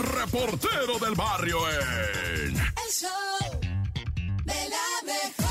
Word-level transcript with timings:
reportero 0.00 0.98
del 0.98 1.14
barrio 1.14 1.58
en... 1.70 2.56
El 2.56 2.92
show 2.92 3.60
de 4.44 4.68
la 4.68 5.02
mejor. 5.04 5.50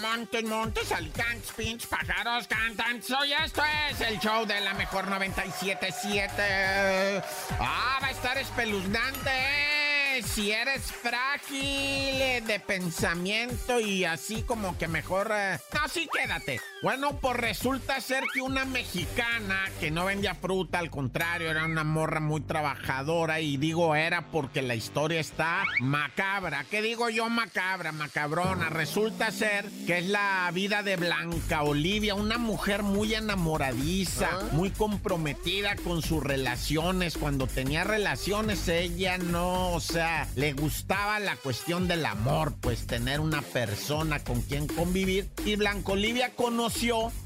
Montes, 0.00 0.44
montes, 0.44 0.92
alicantes, 0.92 1.50
pinch, 1.56 1.86
pájaros, 1.88 2.46
cantan. 2.46 3.02
Soy 3.02 3.32
esto 3.32 3.62
es 3.90 4.00
el 4.00 4.18
show 4.20 4.46
de 4.46 4.60
la 4.60 4.72
mejor 4.74 5.06
97.7. 5.06 7.22
Ah, 7.58 7.98
va 8.00 8.06
a 8.06 8.10
estar 8.10 8.38
espeluznante, 8.38 9.30
¿eh? 9.30 10.22
Si 10.22 10.52
eres 10.52 10.82
frágil 10.92 12.46
de 12.46 12.60
pensamiento 12.64 13.80
y 13.80 14.04
así 14.04 14.42
como 14.42 14.78
que 14.78 14.86
mejor... 14.86 15.32
eh, 15.34 15.58
No, 15.72 15.88
sí, 15.88 16.08
quédate. 16.12 16.60
Bueno, 16.84 17.16
pues 17.18 17.34
resulta 17.38 17.98
ser 18.02 18.24
que 18.34 18.42
una 18.42 18.66
mexicana 18.66 19.58
que 19.80 19.90
no 19.90 20.04
vendía 20.04 20.34
fruta, 20.34 20.80
al 20.80 20.90
contrario, 20.90 21.50
era 21.50 21.64
una 21.64 21.82
morra 21.82 22.20
muy 22.20 22.42
trabajadora 22.42 23.40
y 23.40 23.56
digo 23.56 23.96
era 23.96 24.26
porque 24.26 24.60
la 24.60 24.74
historia 24.74 25.18
está 25.18 25.62
macabra. 25.80 26.66
¿Qué 26.70 26.82
digo 26.82 27.08
yo 27.08 27.30
macabra, 27.30 27.90
macabrona? 27.92 28.68
Resulta 28.68 29.30
ser 29.30 29.64
que 29.86 29.96
es 29.96 30.08
la 30.08 30.50
vida 30.52 30.82
de 30.82 30.96
Blanca 30.96 31.62
Olivia, 31.62 32.14
una 32.14 32.36
mujer 32.36 32.82
muy 32.82 33.14
enamoradiza, 33.14 34.28
muy 34.52 34.68
comprometida 34.68 35.76
con 35.76 36.02
sus 36.02 36.22
relaciones. 36.22 37.16
Cuando 37.16 37.46
tenía 37.46 37.84
relaciones 37.84 38.68
ella 38.68 39.16
no, 39.16 39.72
o 39.72 39.80
sea, 39.80 40.28
le 40.36 40.52
gustaba 40.52 41.18
la 41.18 41.36
cuestión 41.36 41.88
del 41.88 42.04
amor, 42.04 42.52
pues 42.60 42.86
tener 42.86 43.20
una 43.20 43.40
persona 43.40 44.22
con 44.22 44.42
quien 44.42 44.66
convivir. 44.66 45.30
Y 45.46 45.56
Blanca 45.56 45.92
Olivia 45.92 46.32
conoció 46.36 46.73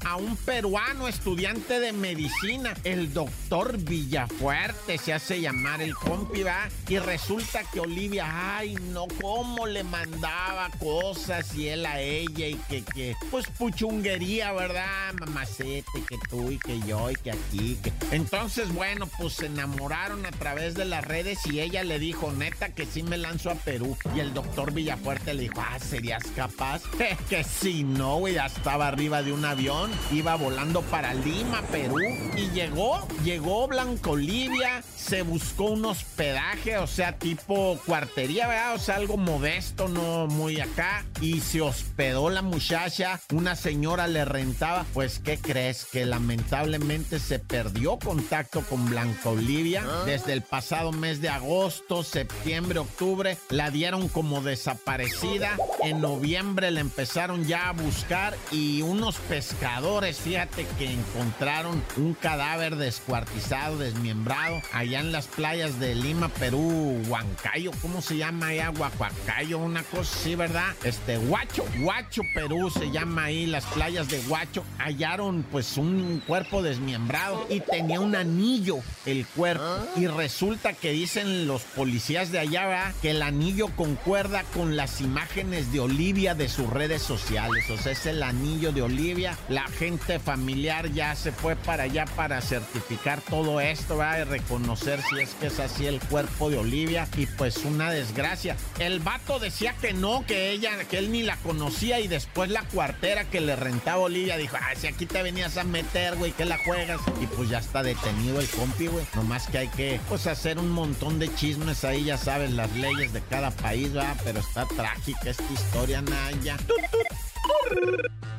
a 0.05 0.15
un 0.15 0.37
peruano 0.37 1.07
estudiante 1.07 1.79
de 1.79 1.91
medicina, 1.91 2.75
el 2.83 3.11
doctor 3.13 3.77
Villafuerte, 3.77 4.97
se 4.99 5.11
hace 5.11 5.41
llamar 5.41 5.81
el 5.81 5.95
compi, 5.95 6.43
¿va? 6.43 6.69
Y 6.87 6.99
resulta 6.99 7.63
que 7.63 7.79
Olivia, 7.79 8.57
ay, 8.57 8.75
no, 8.93 9.07
cómo 9.19 9.65
le 9.65 9.83
mandaba 9.83 10.69
cosas 10.79 11.53
y 11.55 11.67
él 11.67 11.85
a 11.87 11.99
ella 11.99 12.47
y 12.47 12.55
que, 12.69 12.83
que, 12.83 13.15
pues 13.31 13.47
puchunguería, 13.47 14.53
¿verdad? 14.53 15.13
Mamacete, 15.19 16.03
que 16.07 16.17
tú 16.29 16.51
y 16.51 16.59
que 16.59 16.79
yo 16.81 17.09
y 17.09 17.15
que 17.15 17.31
aquí, 17.31 17.79
que... 17.83 17.91
Entonces, 18.11 18.71
bueno, 18.73 19.09
pues 19.17 19.33
se 19.33 19.47
enamoraron 19.47 20.27
a 20.27 20.31
través 20.31 20.75
de 20.75 20.85
las 20.85 21.03
redes 21.03 21.39
y 21.47 21.59
ella 21.59 21.83
le 21.83 21.97
dijo, 21.97 22.31
neta, 22.31 22.69
que 22.69 22.85
sí 22.85 23.01
me 23.01 23.17
lanzo 23.17 23.49
a 23.49 23.55
Perú. 23.55 23.97
Y 24.15 24.19
el 24.19 24.33
doctor 24.33 24.71
Villafuerte 24.71 25.33
le 25.33 25.43
dijo, 25.43 25.59
ah, 25.59 25.79
¿serías 25.79 26.23
capaz? 26.35 26.83
que 27.29 27.43
si 27.43 27.83
no, 27.83 28.17
güey, 28.17 28.35
ya 28.35 28.45
estaba 28.45 28.87
arriba 28.87 29.23
de 29.23 29.33
un 29.33 29.38
avión, 29.45 29.91
iba 30.11 30.35
volando 30.35 30.81
para 30.83 31.13
Lima, 31.13 31.61
Perú, 31.71 31.99
y 32.35 32.49
llegó, 32.49 33.07
llegó 33.23 33.67
Blanca 33.67 34.11
Olivia, 34.11 34.83
se 34.95 35.21
buscó 35.21 35.65
un 35.65 35.85
hospedaje, 35.85 36.77
o 36.77 36.87
sea, 36.87 37.17
tipo 37.17 37.79
cuartería, 37.85 38.47
¿verdad? 38.47 38.75
O 38.75 38.79
sea, 38.79 38.95
algo 38.95 39.17
modesto, 39.17 39.87
no 39.87 40.27
muy 40.27 40.59
acá, 40.59 41.05
y 41.21 41.39
se 41.39 41.61
hospedó 41.61 42.29
la 42.29 42.41
muchacha, 42.41 43.19
una 43.33 43.55
señora 43.55 44.07
le 44.07 44.25
rentaba, 44.25 44.85
pues, 44.93 45.19
¿qué 45.19 45.37
crees? 45.37 45.85
Que 45.85 46.05
lamentablemente 46.05 47.19
se 47.19 47.39
perdió 47.39 47.97
contacto 47.99 48.61
con 48.61 48.89
Blanca 48.89 49.29
Olivia. 49.29 49.83
Desde 50.05 50.33
el 50.33 50.41
pasado 50.41 50.91
mes 50.91 51.21
de 51.21 51.29
agosto, 51.29 52.03
septiembre, 52.03 52.79
octubre, 52.79 53.37
la 53.49 53.69
dieron 53.71 54.07
como 54.07 54.41
desaparecida, 54.41 55.57
en 55.83 56.01
noviembre 56.01 56.71
la 56.71 56.79
empezaron 56.79 57.45
ya 57.45 57.69
a 57.69 57.73
buscar 57.73 58.35
y 58.51 58.81
unos 58.81 59.17
pescadores, 59.29 60.17
fíjate 60.17 60.65
que 60.79 60.91
encontraron 60.91 61.83
un 61.97 62.15
cadáver 62.15 62.77
descuartizado, 62.77 63.77
desmembrado, 63.77 64.59
allá 64.73 65.01
en 65.01 65.11
las 65.11 65.27
playas 65.27 65.79
de 65.79 65.93
Lima, 65.93 66.29
Perú, 66.29 66.99
Huancayo, 67.07 67.69
¿cómo 67.79 68.01
se 68.01 68.17
llama 68.17 68.47
allá? 68.47 68.71
Huacuacayo, 68.71 69.59
una 69.59 69.83
cosa 69.83 70.17
así, 70.19 70.33
¿verdad? 70.33 70.73
Este, 70.83 71.19
Huacho, 71.19 71.63
Huacho, 71.79 72.23
Perú 72.33 72.71
se 72.71 72.89
llama 72.89 73.25
ahí, 73.25 73.45
las 73.45 73.65
playas 73.65 74.07
de 74.07 74.19
Huacho, 74.21 74.63
hallaron 74.79 75.43
pues 75.51 75.77
un 75.77 76.23
cuerpo 76.25 76.63
desmembrado 76.63 77.45
y 77.51 77.59
tenía 77.59 77.99
un 77.99 78.15
anillo 78.15 78.79
el 79.05 79.27
cuerpo 79.27 79.63
y 79.95 80.07
resulta 80.07 80.73
que 80.73 80.91
dicen 80.91 81.45
los 81.45 81.61
policías 81.61 82.31
de 82.31 82.39
allá, 82.39 82.65
¿verdad? 82.65 82.93
Que 83.03 83.11
el 83.11 83.21
anillo 83.21 83.67
concuerda 83.75 84.43
con 84.55 84.75
las 84.75 85.01
imágenes 85.01 85.71
de 85.71 85.81
Olivia 85.81 86.33
de 86.33 86.49
sus 86.49 86.67
redes 86.67 87.03
sociales, 87.03 87.69
o 87.69 87.77
sea, 87.77 87.91
es 87.91 88.07
el 88.07 88.23
anillo 88.23 88.71
de 88.71 88.81
Olivia, 88.81 89.08
la 89.47 89.67
gente 89.67 90.19
familiar 90.19 90.91
ya 90.91 91.15
se 91.15 91.31
fue 91.31 91.55
para 91.55 91.83
allá 91.83 92.05
para 92.15 92.41
certificar 92.41 93.21
todo 93.21 93.59
esto, 93.59 93.97
¿verdad? 93.97 94.19
Y 94.19 94.23
reconocer 94.23 95.01
si 95.09 95.19
es 95.19 95.29
que 95.35 95.47
es 95.47 95.59
así 95.59 95.87
el 95.87 95.99
cuerpo 95.99 96.49
de 96.49 96.57
Olivia 96.57 97.07
y 97.17 97.25
pues 97.25 97.57
una 97.65 97.89
desgracia. 97.91 98.55
El 98.77 98.99
vato 98.99 99.39
decía 99.39 99.73
que 99.81 99.93
no, 99.93 100.25
que 100.25 100.51
ella, 100.51 100.83
que 100.85 100.99
él 100.99 101.11
ni 101.11 101.23
la 101.23 101.37
conocía 101.37 101.99
y 101.99 102.07
después 102.07 102.49
la 102.49 102.63
cuartera 102.63 103.25
que 103.25 103.41
le 103.41 103.55
rentaba 103.55 104.03
Olivia 104.03 104.37
dijo, 104.37 104.57
ah, 104.59 104.75
si 104.75 104.87
aquí 104.87 105.05
te 105.05 105.23
venías 105.23 105.57
a 105.57 105.63
meter, 105.63 106.15
güey, 106.15 106.31
que 106.31 106.45
la 106.45 106.57
juegas. 106.59 107.01
Y 107.21 107.25
pues 107.25 107.49
ya 107.49 107.59
está 107.59 107.81
detenido 107.81 108.39
el 108.39 108.47
compi, 108.47 108.87
güey. 108.87 109.05
Nomás 109.15 109.47
que 109.47 109.57
hay 109.57 109.67
que, 109.69 109.99
pues, 110.07 110.27
hacer 110.27 110.59
un 110.59 110.69
montón 110.69 111.19
de 111.19 111.33
chismes 111.33 111.83
ahí, 111.83 112.05
ya 112.05 112.17
sabes, 112.17 112.51
las 112.51 112.71
leyes 112.75 113.11
de 113.13 113.21
cada 113.21 113.51
país, 113.51 113.91
¿verdad? 113.93 114.15
Pero 114.23 114.39
está 114.39 114.65
trágica 114.65 115.29
esta 115.29 115.51
historia, 115.51 116.01
Naya. 116.01 116.57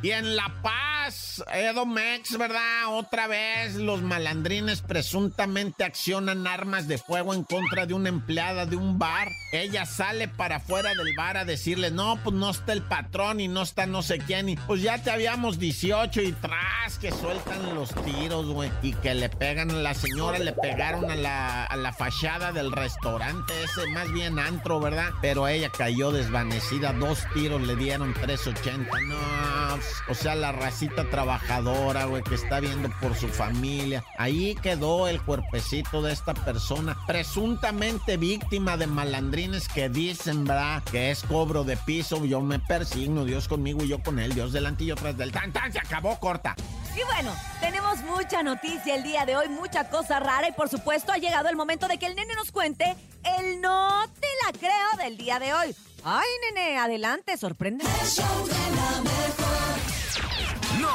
Y 0.02 0.12
en 0.12 0.34
La 0.34 0.50
Paz, 0.62 1.44
Edomex, 1.52 2.38
¿verdad? 2.38 2.88
Otra 2.88 3.26
vez 3.26 3.74
los 3.74 4.00
malandrines 4.00 4.80
presuntamente 4.80 5.84
accionan 5.84 6.46
armas 6.46 6.88
de 6.88 6.96
fuego 6.96 7.34
en 7.34 7.44
contra 7.44 7.84
de 7.84 7.92
una 7.92 8.08
empleada 8.08 8.64
de 8.64 8.76
un 8.76 8.98
bar. 8.98 9.28
Ella 9.52 9.84
sale 9.84 10.26
para 10.26 10.56
afuera 10.56 10.90
del 10.94 11.14
bar 11.18 11.36
a 11.36 11.44
decirle, 11.44 11.90
no, 11.90 12.18
pues 12.24 12.34
no 12.34 12.48
está 12.48 12.72
el 12.72 12.80
patrón 12.80 13.40
y 13.40 13.48
no 13.48 13.60
está 13.60 13.84
no 13.84 14.00
sé 14.00 14.18
quién. 14.18 14.48
Y 14.48 14.56
pues 14.56 14.80
ya 14.80 15.02
te 15.02 15.10
habíamos 15.10 15.58
18 15.58 16.22
y 16.22 16.32
tras 16.32 16.96
que 16.98 17.10
sueltan 17.10 17.74
los 17.74 17.90
tiros, 18.02 18.46
güey. 18.46 18.70
Y 18.80 18.94
que 18.94 19.14
le 19.14 19.28
pegan 19.28 19.70
a 19.70 19.74
la 19.74 19.92
señora, 19.92 20.38
le 20.38 20.54
pegaron 20.54 21.10
a 21.10 21.14
la, 21.14 21.64
a 21.64 21.76
la 21.76 21.92
fachada 21.92 22.52
del 22.52 22.72
restaurante 22.72 23.52
ese, 23.64 23.86
más 23.90 24.10
bien 24.12 24.38
antro, 24.38 24.80
¿verdad? 24.80 25.10
Pero 25.20 25.46
ella 25.46 25.70
cayó 25.70 26.10
desvanecida, 26.10 26.94
dos 26.94 27.18
tiros 27.34 27.60
le 27.60 27.76
dieron 27.76 28.14
380. 28.14 28.99
No, 29.06 29.78
o 30.08 30.14
sea, 30.14 30.34
la 30.34 30.52
racita 30.52 31.08
trabajadora, 31.08 32.04
güey, 32.04 32.22
que 32.22 32.34
está 32.34 32.60
viendo 32.60 32.90
por 33.00 33.14
su 33.14 33.28
familia. 33.28 34.04
Ahí 34.18 34.54
quedó 34.56 35.08
el 35.08 35.22
cuerpecito 35.22 36.02
de 36.02 36.12
esta 36.12 36.34
persona, 36.34 36.96
presuntamente 37.06 38.16
víctima 38.16 38.76
de 38.76 38.86
malandrines 38.86 39.68
que 39.68 39.88
dicen, 39.88 40.44
¿verdad? 40.44 40.82
Que 40.90 41.10
es 41.10 41.22
cobro 41.22 41.64
de 41.64 41.76
piso. 41.76 42.24
Yo 42.24 42.40
me 42.40 42.58
persigno, 42.58 43.24
Dios 43.24 43.48
conmigo 43.48 43.84
y 43.84 43.88
yo 43.88 44.02
con 44.02 44.18
él, 44.18 44.34
Dios 44.34 44.52
delante 44.52 44.84
y 44.84 44.88
yo 44.88 44.96
tras 44.96 45.16
del 45.16 45.32
tan 45.32 45.52
tan, 45.52 45.72
se 45.72 45.78
acabó 45.78 46.18
corta. 46.18 46.54
Y 46.94 47.04
bueno, 47.04 47.32
tenemos 47.60 48.00
mucha 48.00 48.42
noticia 48.42 48.96
el 48.96 49.02
día 49.02 49.24
de 49.24 49.36
hoy, 49.36 49.48
mucha 49.48 49.88
cosa 49.88 50.18
rara 50.18 50.48
y 50.48 50.52
por 50.52 50.68
supuesto 50.68 51.12
ha 51.12 51.18
llegado 51.18 51.48
el 51.48 51.56
momento 51.56 51.86
de 51.88 51.98
que 51.98 52.06
el 52.06 52.16
nene 52.16 52.34
nos 52.34 52.50
cuente 52.50 52.96
el 53.22 53.60
no 53.60 54.04
te 54.18 54.26
la 54.44 54.58
creo 54.58 55.04
del 55.04 55.16
día 55.16 55.38
de 55.38 55.52
hoy. 55.54 55.74
Ay, 56.04 56.28
nene, 56.54 56.78
adelante, 56.78 57.36
sorpréndeme. 57.36 57.90
El 58.00 58.06
show 58.08 58.46
de 58.46 58.52
la 58.52 59.00
mejor. 59.02 59.59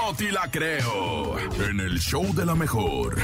No 0.04 0.14
te 0.14 0.32
la 0.32 0.50
creo. 0.52 1.40
En 1.40 1.80
el 1.80 2.00
show 2.00 2.24
de 2.34 2.46
la 2.46 2.54
mejor. 2.54 3.18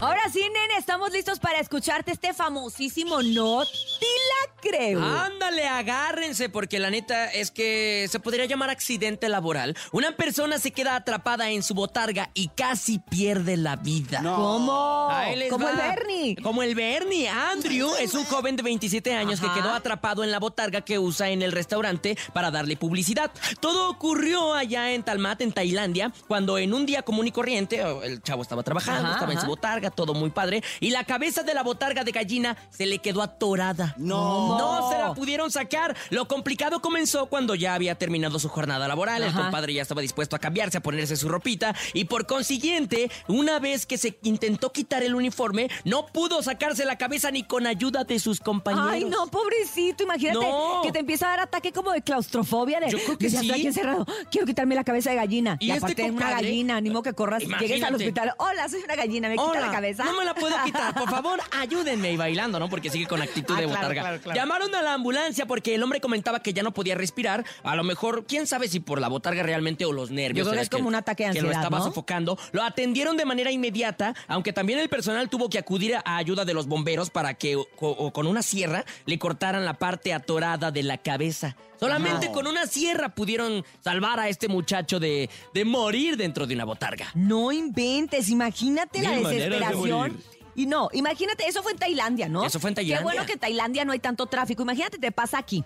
Ahora 0.00 0.20
sí, 0.30 0.40
nene, 0.40 0.76
estamos 0.78 1.10
listos 1.10 1.38
para 1.38 1.58
escucharte 1.58 2.12
este 2.12 2.34
famosísimo 2.34 3.22
no 3.22 3.64
te 3.64 4.06
la 4.06 4.60
creo. 4.60 5.02
Ándale, 5.02 5.66
agárrense, 5.66 6.50
porque 6.50 6.78
la 6.78 6.90
neta 6.90 7.32
es 7.32 7.50
que 7.50 8.06
se 8.10 8.20
podría 8.20 8.44
llamar 8.44 8.68
accidente 8.68 9.28
laboral. 9.30 9.74
Una 9.92 10.14
persona 10.14 10.58
se 10.58 10.70
queda 10.70 10.96
atrapada 10.96 11.50
en 11.50 11.62
su 11.62 11.72
botarga 11.72 12.30
y 12.34 12.48
casi 12.48 12.98
pierde 12.98 13.56
la 13.56 13.76
vida. 13.76 14.20
¿Cómo? 14.22 14.36
Como 14.36 14.72
va. 15.06 15.30
el 15.32 15.48
Bernie. 15.48 16.36
Como 16.42 16.62
el 16.62 16.74
Bernie. 16.74 17.28
Andrew 17.28 17.94
es 17.98 18.12
un 18.14 18.24
joven 18.24 18.56
de 18.56 18.62
27 18.64 19.14
años 19.14 19.42
Ajá. 19.42 19.54
que 19.54 19.60
quedó 19.60 19.72
atrapado 19.72 20.24
en 20.24 20.30
la 20.30 20.38
botarga 20.38 20.82
que 20.82 20.98
usa 20.98 21.30
en 21.30 21.40
el 21.40 21.52
restaurante 21.52 22.18
para 22.34 22.50
darle 22.50 22.76
publicidad. 22.76 23.30
Todo 23.60 23.88
ocurrió 23.88 24.52
allá 24.52 24.92
en 24.92 25.02
Talmat, 25.04 25.40
en 25.40 25.52
Tailandia, 25.52 26.05
cuando 26.28 26.58
en 26.58 26.74
un 26.74 26.86
día 26.86 27.02
común 27.02 27.26
y 27.26 27.32
corriente, 27.32 27.82
oh, 27.84 28.02
el 28.02 28.22
chavo 28.22 28.42
estaba 28.42 28.62
trabajando, 28.62 29.04
Ajá, 29.08 29.14
estaba 29.14 29.32
en 29.32 29.40
su 29.40 29.46
botarga, 29.46 29.90
todo 29.90 30.14
muy 30.14 30.30
padre, 30.30 30.62
y 30.80 30.90
la 30.90 31.04
cabeza 31.04 31.42
de 31.42 31.54
la 31.54 31.62
botarga 31.62 32.04
de 32.04 32.12
gallina 32.12 32.56
se 32.70 32.86
le 32.86 32.98
quedó 32.98 33.22
atorada. 33.22 33.94
¿Cómo? 33.98 34.58
No 34.58 34.90
se 34.90 34.98
la 34.98 35.14
pudieron 35.14 35.50
sacar. 35.50 35.96
Lo 36.10 36.28
complicado 36.28 36.80
comenzó 36.80 37.26
cuando 37.26 37.54
ya 37.54 37.74
había 37.74 37.94
terminado 37.96 38.38
su 38.38 38.48
jornada 38.48 38.86
laboral. 38.88 39.22
El 39.22 39.28
Ajá. 39.30 39.42
compadre 39.42 39.74
ya 39.74 39.82
estaba 39.82 40.00
dispuesto 40.02 40.36
a 40.36 40.38
cambiarse, 40.38 40.78
a 40.78 40.82
ponerse 40.82 41.16
su 41.16 41.28
ropita. 41.28 41.74
Y 41.94 42.04
por 42.04 42.26
consiguiente, 42.26 43.10
una 43.28 43.58
vez 43.58 43.86
que 43.86 43.98
se 43.98 44.18
intentó 44.22 44.72
quitar 44.72 45.02
el 45.02 45.14
uniforme, 45.14 45.68
no 45.84 46.06
pudo 46.06 46.42
sacarse 46.42 46.84
la 46.84 46.96
cabeza 46.98 47.30
ni 47.30 47.42
con 47.42 47.66
ayuda 47.66 48.04
de 48.04 48.18
sus 48.18 48.40
compañeros. 48.40 48.90
Ay, 48.90 49.04
no, 49.04 49.26
pobrecito, 49.28 50.04
imagínate 50.04 50.38
No. 50.38 50.80
que 50.82 50.92
te 50.92 50.98
empieza 51.00 51.26
a 51.26 51.30
dar 51.30 51.40
ataque 51.40 51.72
como 51.72 51.90
de 51.92 52.02
claustrofobia. 52.02 52.80
De, 52.80 52.90
Yo 52.90 52.98
creo 52.98 53.18
que 53.18 53.28
"Ya 53.28 53.40
sí. 53.40 53.46
estoy 53.46 53.60
aquí 53.60 53.66
encerrado, 53.68 54.06
quiero 54.30 54.46
quitarme 54.46 54.74
la 54.74 54.84
cabeza 54.84 55.10
de 55.10 55.16
gallina. 55.16 55.56
¿Y 55.60 55.66
Y, 55.66 55.70
este 55.72 55.94
es 56.04 56.10
una 56.12 56.30
gallina, 56.30 56.80
ni 56.80 56.90
modo 56.90 57.02
que 57.02 57.12
corras, 57.14 57.40
llegues 57.42 57.56
al 57.60 57.66
Imagínate. 57.78 57.94
hospital. 57.96 58.34
Hola, 58.38 58.68
soy 58.68 58.82
una 58.84 58.96
gallina, 58.96 59.28
me 59.28 59.36
quita 59.36 59.60
la 59.60 59.70
cabeza. 59.70 60.04
No 60.04 60.16
me 60.18 60.24
la 60.24 60.34
puedo 60.34 60.54
quitar, 60.64 60.94
por 60.94 61.08
favor, 61.10 61.40
ayúdenme. 61.52 62.12
Y 62.12 62.16
bailando, 62.16 62.58
¿no? 62.58 62.68
Porque 62.68 62.90
sigue 62.90 63.06
con 63.06 63.22
actitud 63.22 63.54
Ah, 63.56 63.60
de 63.60 63.66
claro, 63.66 63.80
botarga. 63.80 64.00
claro, 64.02 64.20
claro. 64.20 64.36
Llamaron 64.40 64.74
a 64.74 64.82
la 64.82 64.92
ambulancia 64.94 65.46
porque 65.46 65.74
el 65.74 65.82
hombre 65.82 66.00
comentaba 66.00 66.40
que 66.40 66.52
ya 66.52 66.62
no 66.62 66.72
podía 66.72 66.94
respirar. 66.94 67.44
A 67.62 67.76
lo 67.76 67.84
mejor, 67.84 68.24
quién 68.26 68.46
sabe 68.46 68.68
si 68.68 68.80
por 68.80 69.00
la 69.00 69.08
botarga 69.08 69.42
realmente 69.42 69.84
o 69.84 69.92
los 69.92 70.10
nervios. 70.10 70.44
Yo 70.46 70.50
creo 70.50 70.58
que 70.60 70.64
es 70.64 70.70
como 70.70 70.88
un 70.88 70.94
ataque 70.94 71.24
de 71.26 71.30
Que 71.32 71.40
lo 71.42 71.48
ansiedad, 71.48 71.62
estaba 71.64 71.78
¿no? 71.78 71.84
sofocando. 71.84 72.38
Lo 72.52 72.62
atendieron 72.62 73.16
de 73.16 73.24
manera 73.24 73.50
inmediata, 73.50 74.14
aunque 74.28 74.52
también 74.52 74.78
el 74.78 74.88
personal 74.88 75.28
tuvo 75.28 75.48
que 75.48 75.58
acudir 75.58 75.96
a 75.96 76.16
ayuda 76.16 76.44
de 76.44 76.54
los 76.54 76.66
bomberos 76.66 77.10
para 77.10 77.34
que 77.34 77.56
o- 77.56 77.66
o 77.78 78.12
con 78.12 78.26
una 78.26 78.42
sierra 78.42 78.84
le 79.06 79.18
cortaran 79.18 79.64
la 79.64 79.74
parte 79.74 80.12
atorada 80.12 80.70
de 80.70 80.82
la 80.82 80.98
cabeza. 80.98 81.56
Solamente 81.78 82.32
con 82.32 82.46
una 82.46 82.66
sierra 82.66 83.10
pudieron 83.10 83.62
salvar 83.84 84.18
a 84.18 84.28
este 84.30 84.48
muchacho 84.48 84.98
de, 84.98 85.28
de 85.52 85.64
morir 85.76 86.16
dentro 86.16 86.46
de 86.46 86.54
una 86.54 86.64
botarga. 86.64 87.08
No 87.14 87.52
inventes, 87.52 88.28
imagínate 88.28 89.02
la 89.02 89.10
Mil 89.12 89.28
desesperación. 89.28 90.16
Y 90.54 90.66
no, 90.66 90.88
imagínate, 90.92 91.46
eso 91.46 91.62
fue 91.62 91.72
en 91.72 91.78
Tailandia, 91.78 92.28
¿no? 92.28 92.44
Eso 92.44 92.58
fue 92.58 92.70
en 92.70 92.74
Tailandia. 92.74 92.98
Qué 92.98 93.04
bueno 93.04 93.26
que 93.26 93.34
en 93.34 93.38
Tailandia 93.38 93.84
no 93.84 93.92
hay 93.92 93.98
tanto 93.98 94.26
tráfico. 94.26 94.62
Imagínate, 94.62 94.98
te 94.98 95.12
pasa 95.12 95.36
aquí, 95.36 95.64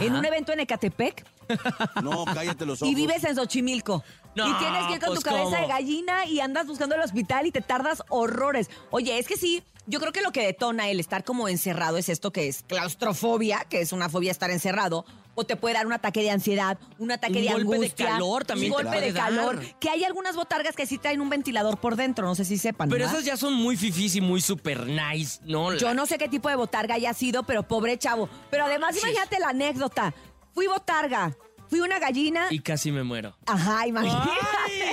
en 0.00 0.14
un 0.14 0.24
evento 0.24 0.52
en 0.52 0.60
Ecatepec, 0.60 1.26
No, 2.02 2.24
cállate 2.24 2.64
los 2.64 2.80
ojos. 2.80 2.92
y 2.92 2.94
vives 2.94 3.24
en 3.24 3.34
Xochimilco. 3.34 4.04
No, 4.34 4.48
y 4.48 4.54
tienes 4.58 4.86
que 4.86 4.92
ir 4.94 5.00
con 5.00 5.08
pues, 5.08 5.20
tu 5.20 5.24
cabeza 5.24 5.44
¿cómo? 5.44 5.60
de 5.60 5.66
gallina 5.66 6.26
y 6.26 6.40
andas 6.40 6.66
buscando 6.66 6.94
el 6.94 7.00
hospital 7.00 7.46
y 7.46 7.52
te 7.52 7.60
tardas 7.60 8.02
horrores. 8.08 8.70
Oye, 8.90 9.18
es 9.18 9.26
que 9.26 9.36
sí, 9.36 9.62
yo 9.86 9.98
creo 10.00 10.12
que 10.12 10.22
lo 10.22 10.30
que 10.30 10.44
detona 10.44 10.88
el 10.88 11.00
estar 11.00 11.24
como 11.24 11.48
encerrado 11.48 11.96
es 11.96 12.08
esto 12.08 12.32
que 12.32 12.48
es 12.48 12.62
claustrofobia, 12.68 13.66
que 13.68 13.80
es 13.80 13.92
una 13.92 14.08
fobia 14.08 14.30
estar 14.30 14.50
encerrado. 14.50 15.04
O 15.40 15.44
te 15.44 15.56
puede 15.56 15.74
dar 15.74 15.86
un 15.86 15.94
ataque 15.94 16.20
de 16.20 16.30
ansiedad, 16.30 16.76
un 16.98 17.10
ataque 17.12 17.38
Un 17.38 17.44
de 17.46 17.52
golpe 17.64 17.78
de 17.78 17.90
calor 17.92 18.44
también 18.44 18.72
Un 18.72 18.76
te 18.76 18.82
golpe 18.84 18.98
puede 18.98 19.12
de 19.12 19.18
calor. 19.18 19.58
Que 19.80 19.88
hay 19.88 20.04
algunas 20.04 20.36
botargas 20.36 20.76
que 20.76 20.84
sí 20.84 20.98
traen 20.98 21.22
un 21.22 21.30
ventilador 21.30 21.78
por 21.78 21.96
dentro, 21.96 22.26
no 22.26 22.34
sé 22.34 22.44
si 22.44 22.58
sepan. 22.58 22.90
Pero 22.90 23.04
¿verdad? 23.04 23.14
esas 23.14 23.24
ya 23.26 23.38
son 23.38 23.54
muy 23.54 23.78
fifís 23.78 24.16
y 24.16 24.20
muy 24.20 24.42
super 24.42 24.86
nice, 24.86 25.40
¿no? 25.46 25.74
Yo 25.76 25.94
no 25.94 26.04
sé 26.04 26.18
qué 26.18 26.28
tipo 26.28 26.50
de 26.50 26.56
botarga 26.56 26.96
haya 26.96 27.14
sido, 27.14 27.42
pero 27.44 27.62
pobre 27.62 27.96
chavo. 27.98 28.28
Pero 28.50 28.66
además, 28.66 28.94
Sí. 28.96 29.00
imagínate 29.02 29.38
la 29.40 29.48
anécdota. 29.48 30.12
Fui 30.52 30.66
botarga, 30.66 31.34
fui 31.70 31.80
una 31.80 31.98
gallina. 31.98 32.48
Y 32.50 32.58
casi 32.58 32.92
me 32.92 33.02
muero. 33.02 33.34
Ajá, 33.46 33.86
imagínate. 33.86 34.28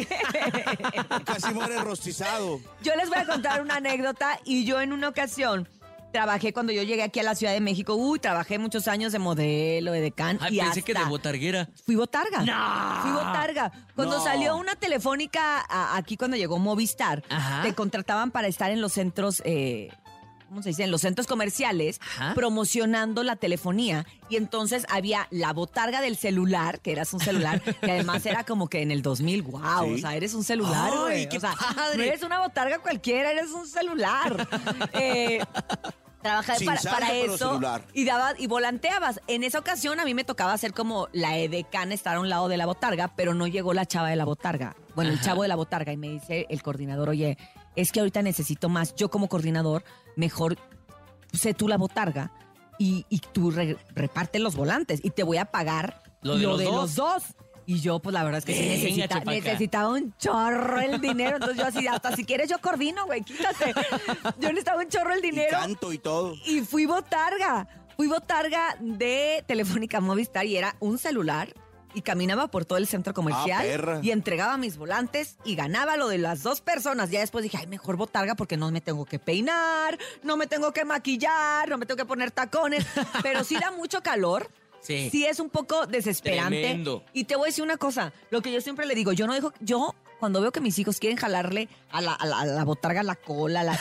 Casi 1.25 1.53
muere 1.53 1.77
rostizado. 1.79 2.59
Yo 2.83 2.95
les 2.95 3.09
voy 3.09 3.17
a 3.17 3.25
contar 3.25 3.61
una 3.61 3.75
anécdota 3.75 4.39
y 4.45 4.63
yo 4.65 4.79
en 4.79 4.93
una 4.93 5.09
ocasión 5.09 5.67
trabajé 6.17 6.51
cuando 6.51 6.71
yo 6.73 6.81
llegué 6.81 7.03
aquí 7.03 7.19
a 7.19 7.23
la 7.23 7.35
Ciudad 7.35 7.53
de 7.53 7.61
México. 7.61 7.93
Uy, 7.93 8.17
trabajé 8.17 8.57
muchos 8.57 8.87
años 8.87 9.11
de 9.11 9.19
modelo, 9.19 9.91
de 9.91 10.01
decán 10.01 10.39
Ay, 10.41 10.57
y 10.57 10.59
pensé 10.61 10.81
que 10.81 10.93
de 10.93 10.97
hasta- 10.99 11.09
botarguera. 11.11 11.69
Fui 11.85 11.93
botarga. 11.93 12.41
¡No! 12.41 13.01
Fui 13.03 13.11
botarga. 13.11 13.71
Cuando 13.95 14.17
No. 14.17 14.23
salió 14.23 14.57
una 14.57 14.75
telefónica 14.75 15.59
a- 15.69 15.95
aquí 15.95 16.17
cuando 16.17 16.35
llegó 16.35 16.57
Movistar, 16.57 17.23
Ajá. 17.29 17.61
te 17.61 17.75
contrataban 17.75 18.31
para 18.31 18.47
estar 18.47 18.71
en 18.71 18.81
los 18.81 18.93
centros, 18.93 19.43
eh, 19.45 19.89
¿cómo 20.49 20.63
se 20.63 20.69
dice? 20.69 20.85
En 20.85 20.91
los 20.91 21.01
centros 21.01 21.27
comerciales 21.27 21.99
Ajá. 22.17 22.33
promocionando 22.33 23.21
la 23.23 23.35
telefonía. 23.35 24.05
Y 24.29 24.37
entonces 24.37 24.85
había 24.89 25.27
la 25.29 25.53
botarga 25.53 26.01
del 26.01 26.17
celular, 26.17 26.79
que 26.79 26.93
eras 26.93 27.13
un 27.13 27.19
celular, 27.19 27.61
que 27.61 27.91
además 27.91 28.25
era 28.25 28.43
como 28.43 28.67
que 28.69 28.81
en 28.81 28.89
el 28.91 29.01
2000, 29.03 29.41
wow, 29.43 29.85
Sí. 29.85 29.93
o 29.93 29.97
sea, 29.99 30.15
eres 30.15 30.33
un 30.33 30.43
celular, 30.43 30.89
¡Ay, 30.93 30.99
güey. 30.99 31.29
qué 31.29 31.37
o 31.37 31.41
sea, 31.41 31.53
padre! 31.75 31.97
no 31.97 32.03
eres 32.03 32.23
una 32.23 32.39
botarga 32.39 32.79
cualquiera, 32.79 33.29
eres 33.31 33.51
un 33.51 33.67
celular. 33.67 34.47
Eh, 34.93 35.39
Trabajé 36.21 36.55
Sin 36.55 36.67
para, 36.67 37.13
eso 37.13 37.59
y 37.93 38.03
daba 38.03 38.33
y 38.37 38.47
volanteabas. 38.47 39.21
En 39.27 39.43
esa 39.43 39.59
ocasión 39.59 39.99
a 39.99 40.05
mí 40.05 40.13
me 40.13 40.23
tocaba 40.23 40.51
hacer 40.53 40.73
como 40.73 41.07
la 41.13 41.37
edecán, 41.37 41.91
estar 41.91 42.17
a 42.17 42.19
un 42.19 42.27
lado 42.27 42.47
de 42.47 42.57
la 42.57 42.65
botarga, 42.65 43.09
pero 43.15 43.33
no 43.33 43.45
llegó 43.47 43.73
la 43.73 43.85
chava 43.85 44.09
de 44.09 44.15
la 44.15 44.25
botarga. 44.25 44.75
Bueno, 44.95 45.11
el 45.11 45.21
chavo 45.21 45.43
de 45.43 45.47
la 45.47 45.55
botarga 45.55 45.93
y 45.93 45.97
me 45.97 46.09
dice 46.09 46.47
el 46.49 46.63
coordinador, 46.63 47.09
oye, 47.09 47.37
es 47.75 47.91
que 47.91 47.99
ahorita 47.99 48.23
necesito 48.23 48.67
más. 48.67 48.95
Yo 48.95 49.09
como 49.09 49.29
coordinador, 49.29 49.83
mejor 50.15 50.57
sé 51.33 51.53
tú 51.53 51.67
la 51.67 51.77
botarga 51.77 52.31
y, 52.79 53.05
y 53.09 53.19
tú 53.19 53.51
re- 53.51 53.77
reparte 53.93 54.39
los 54.39 54.55
volantes 54.55 54.99
y 55.03 55.11
te 55.11 55.21
voy 55.23 55.37
a 55.37 55.45
pagar 55.45 56.01
Lo 56.23 56.35
de 56.37 56.43
los 56.43 56.63
dos. 56.63 56.73
los 56.73 56.95
dos. 56.95 57.23
Y 57.69 57.81
yo, 57.81 57.99
pues 57.99 58.13
la 58.13 58.23
verdad 58.23 58.39
es 58.39 58.45
que 58.45 58.53
sí 58.53 58.61
Venga, 58.61 59.07
necesita- 59.07 59.23
necesitaba 59.25 59.89
un 59.89 60.15
chorro 60.17 60.79
el 60.79 61.01
dinero. 61.01 61.35
Entonces 61.35 61.57
yo 61.57 61.65
así, 61.65 61.85
hasta 61.87 62.15
si 62.15 62.23
quieres 62.23 62.49
yo 62.49 62.59
coordino, 62.59 63.05
güey, 63.05 63.21
quítate. 63.23 63.73
Yo 64.39 64.47
necesitaba 64.49 64.81
un 64.81 64.87
chorro 64.87 65.13
el 65.13 65.19
Y 65.19 65.31
dinero. 65.31 65.57
canto 65.59 65.91
y 65.91 65.97
todo. 65.97 66.33
Y 66.45 66.61
fui 66.61 66.85
botarga. 66.85 67.67
Fui 67.97 68.07
botarga 68.07 68.77
de 68.79 69.43
Telefónica 69.47 69.99
Movistar 69.99 70.45
y 70.45 70.55
era 70.55 70.75
un 70.79 70.97
celular. 70.97 71.53
Y 71.93 72.03
caminaba 72.03 72.47
por 72.47 72.63
todo 72.63 72.77
el 72.77 72.85
centro 72.85 73.13
comercial 73.13 73.65
Ah, 73.89 73.99
y 74.03 74.11
entregaba 74.11 74.55
mis 74.57 74.77
volantes 74.77 75.37
y 75.43 75.55
ganaba 75.55 75.97
lo 75.97 76.07
de 76.09 76.19
las 76.19 76.43
dos 76.43 76.61
personas. 76.61 77.09
Ya 77.09 77.21
después 77.21 77.43
dije, 77.43 77.57
ay, 77.57 77.65
mejor 77.67 77.97
botarga 77.97 78.35
porque 78.35 78.55
no 78.55 78.69
me 78.71 78.81
tengo 78.81 79.03
que 79.05 79.19
peinar, 79.19 79.97
no 80.21 80.37
me 80.37 80.47
tengo 80.47 80.71
que 80.73 80.85
maquillar, 80.85 81.67
no 81.67 81.77
me 81.77 81.85
tengo 81.85 81.97
que 81.97 82.05
poner 82.05 82.29
tacones. 82.31 82.85
Pero 83.23 83.43
sí 83.43 83.55
da 83.59 83.71
mucho 83.71 84.01
calor. 84.03 84.49
Sí. 84.81 85.09
Sí 85.11 85.25
es 85.25 85.39
un 85.39 85.49
poco 85.49 85.85
desesperante. 85.87 86.61
Tremendo. 86.61 87.03
Y 87.13 87.25
te 87.25 87.35
voy 87.35 87.45
a 87.45 87.47
decir 87.47 87.63
una 87.63 87.77
cosa, 87.77 88.13
lo 88.29 88.41
que 88.41 88.51
yo 88.51 88.61
siempre 88.61 88.85
le 88.85 88.95
digo, 88.95 89.11
yo 89.11 89.27
no 89.27 89.33
dejo, 89.33 89.51
yo 89.59 89.93
cuando 90.19 90.41
veo 90.41 90.51
que 90.51 90.61
mis 90.61 90.79
hijos 90.79 90.99
quieren 90.99 91.17
jalarle 91.17 91.67
a 91.91 92.01
la, 92.01 92.13
a 92.13 92.25
la- 92.25 92.39
a 92.39 92.45
la 92.45 92.63
botarga 92.63 93.03
la 93.03 93.15
cola, 93.15 93.63
la, 93.63 93.73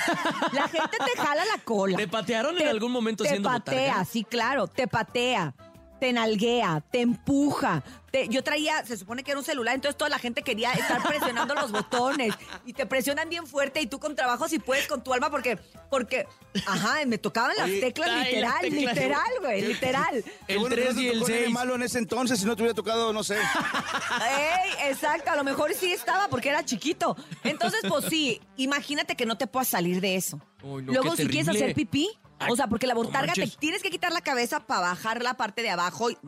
la 0.53 0.69
gente 0.69 0.97
te 0.99 1.21
jala 1.21 1.43
la 1.45 1.63
cola. 1.65 1.97
¿Te 1.99 2.09
patearon 2.09 2.61
en 2.61 2.69
algún 2.69 2.93
momento 2.93 3.25
te 3.25 3.31
siendo 3.31 3.49
patea, 3.49 3.81
botarga? 3.89 4.05
sí, 4.05 4.25
claro, 4.25 4.67
te 4.67 4.87
patea, 4.87 5.55
te 6.01 6.13
nalguea, 6.13 6.83
te 6.91 7.01
empuja. 7.01 7.83
te- 8.11 8.29
yo 8.29 8.43
traía, 8.43 8.85
se 8.87 8.97
supone 8.97 9.23
que 9.23 9.31
era 9.33 9.39
un 9.41 9.45
celular, 9.45 9.75
entonces 9.75 9.97
toda 9.97 10.09
la 10.09 10.19
gente 10.19 10.43
quería 10.43 10.73
estar 10.73 11.03
presionando 11.03 11.55
los 11.55 11.71
botones 11.73 12.35
y 12.65 12.73
te 12.73 12.87
presionan 12.87 13.29
bien 13.29 13.47
fuerte 13.47 13.81
y 13.81 13.87
tú 13.87 13.99
con 13.99 14.15
trabajo 14.17 14.49
si 14.49 14.59
puedes 14.59 14.87
con 14.87 15.03
tu 15.05 15.13
alma 15.13 15.31
porque, 15.31 15.59
porque, 15.91 16.27
ajá, 16.67 16.97
me 17.07 17.19
tocaban 17.19 17.53
las 17.57 17.67
Oye, 17.67 17.81
teclas 17.81 18.09
las 18.09 18.27
literal, 18.27 18.61
teclas. 18.61 18.95
literal, 18.95 19.31
güey, 19.41 19.61
literal. 19.63 20.25
El 20.49 20.59
bueno 20.61 20.77
que 20.77 20.83
3 20.83 20.95
no 20.95 21.01
y 21.03 21.09
el 21.09 21.19
tocó 21.19 21.29
nene 21.31 21.43
6. 21.45 21.53
malo 21.55 21.75
en 21.75 21.83
ese 21.83 21.99
entonces, 21.99 22.39
si 22.41 22.47
no 22.47 22.57
te 22.57 22.63
hubiera 22.63 22.75
tocado, 22.75 23.13
no 23.13 23.23
sé. 23.25 23.37
Ey, 23.37 24.89
exacto, 24.91 25.31
a 25.31 25.37
lo 25.37 25.45
mejor 25.45 25.73
sí 25.75 25.93
estaba 25.93 26.29
porque 26.29 26.49
era 26.49 26.65
chiquito. 26.65 27.17
Entonces, 27.45 27.81
pues 27.89 28.07
sí, 28.07 28.41
imagínate 28.57 29.17
que 29.17 29.27
no 29.27 29.37
te 29.37 29.47
puedas 29.47 29.69
salir 29.69 30.01
de 30.01 30.17
eso. 30.17 30.41
No, 30.63 30.81
Luego, 30.81 31.17
si 31.17 31.27
quieres 31.29 31.49
hacer 31.49 31.75
pipí, 31.75 32.11
Ay, 32.39 32.53
o 32.53 32.57
sea, 32.57 32.67
porque 32.67 32.87
la 32.87 32.95
no 32.95 33.03
botarga 33.03 33.33
te 33.33 33.47
tienes 33.47 33.83
que 33.83 33.91
quitar 33.91 34.13
la 34.13 34.21
cabeza 34.21 34.61
para 34.61 34.81
bajar 34.81 35.23
la 35.23 35.35
parte 35.35 35.63
de 35.63 35.71
abajo, 35.71 36.11
y- 36.11 36.19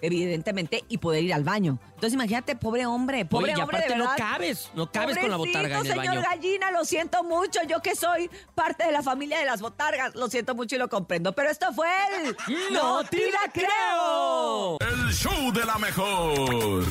evidentemente, 0.00 0.84
y 0.88 0.98
poder 0.98 1.24
ir 1.24 1.34
al 1.34 1.44
baño. 1.44 1.78
Entonces, 1.94 2.14
imagínate, 2.14 2.56
pobre 2.56 2.84
hombre, 2.84 3.24
pobre 3.24 3.52
Oye, 3.52 3.58
y 3.58 3.62
hombre, 3.62 3.78
de 3.78 3.84
aparte 3.84 3.98
no 3.98 4.10
verdad. 4.10 4.32
cabes, 4.32 4.70
no 4.74 4.90
cabes 4.90 5.16
con 5.18 5.30
la 5.30 5.36
botarga 5.36 5.78
en 5.78 5.86
el 5.86 5.92
señor 5.92 6.06
baño. 6.16 6.22
Gallina, 6.28 6.70
lo 6.72 6.84
siento 6.84 7.22
mucho. 7.24 7.60
Yo 7.68 7.80
que 7.80 7.94
soy 7.94 8.28
parte 8.54 8.84
de 8.84 8.92
la 8.92 9.02
familia 9.02 9.38
de 9.38 9.46
las 9.46 9.60
botargas, 9.60 10.14
lo 10.14 10.28
siento 10.28 10.54
mucho 10.54 10.74
y 10.74 10.78
lo 10.78 10.88
comprendo. 10.88 11.32
Pero 11.32 11.50
esto 11.50 11.72
fue 11.72 11.88
el... 12.24 12.36
¡No 12.72 13.04
te 13.04 13.30
la 13.30 13.50
creo! 13.52 14.78
El 14.80 15.12
show 15.14 15.52
de 15.52 15.64
la 15.64 15.78
mejor. 15.78 16.84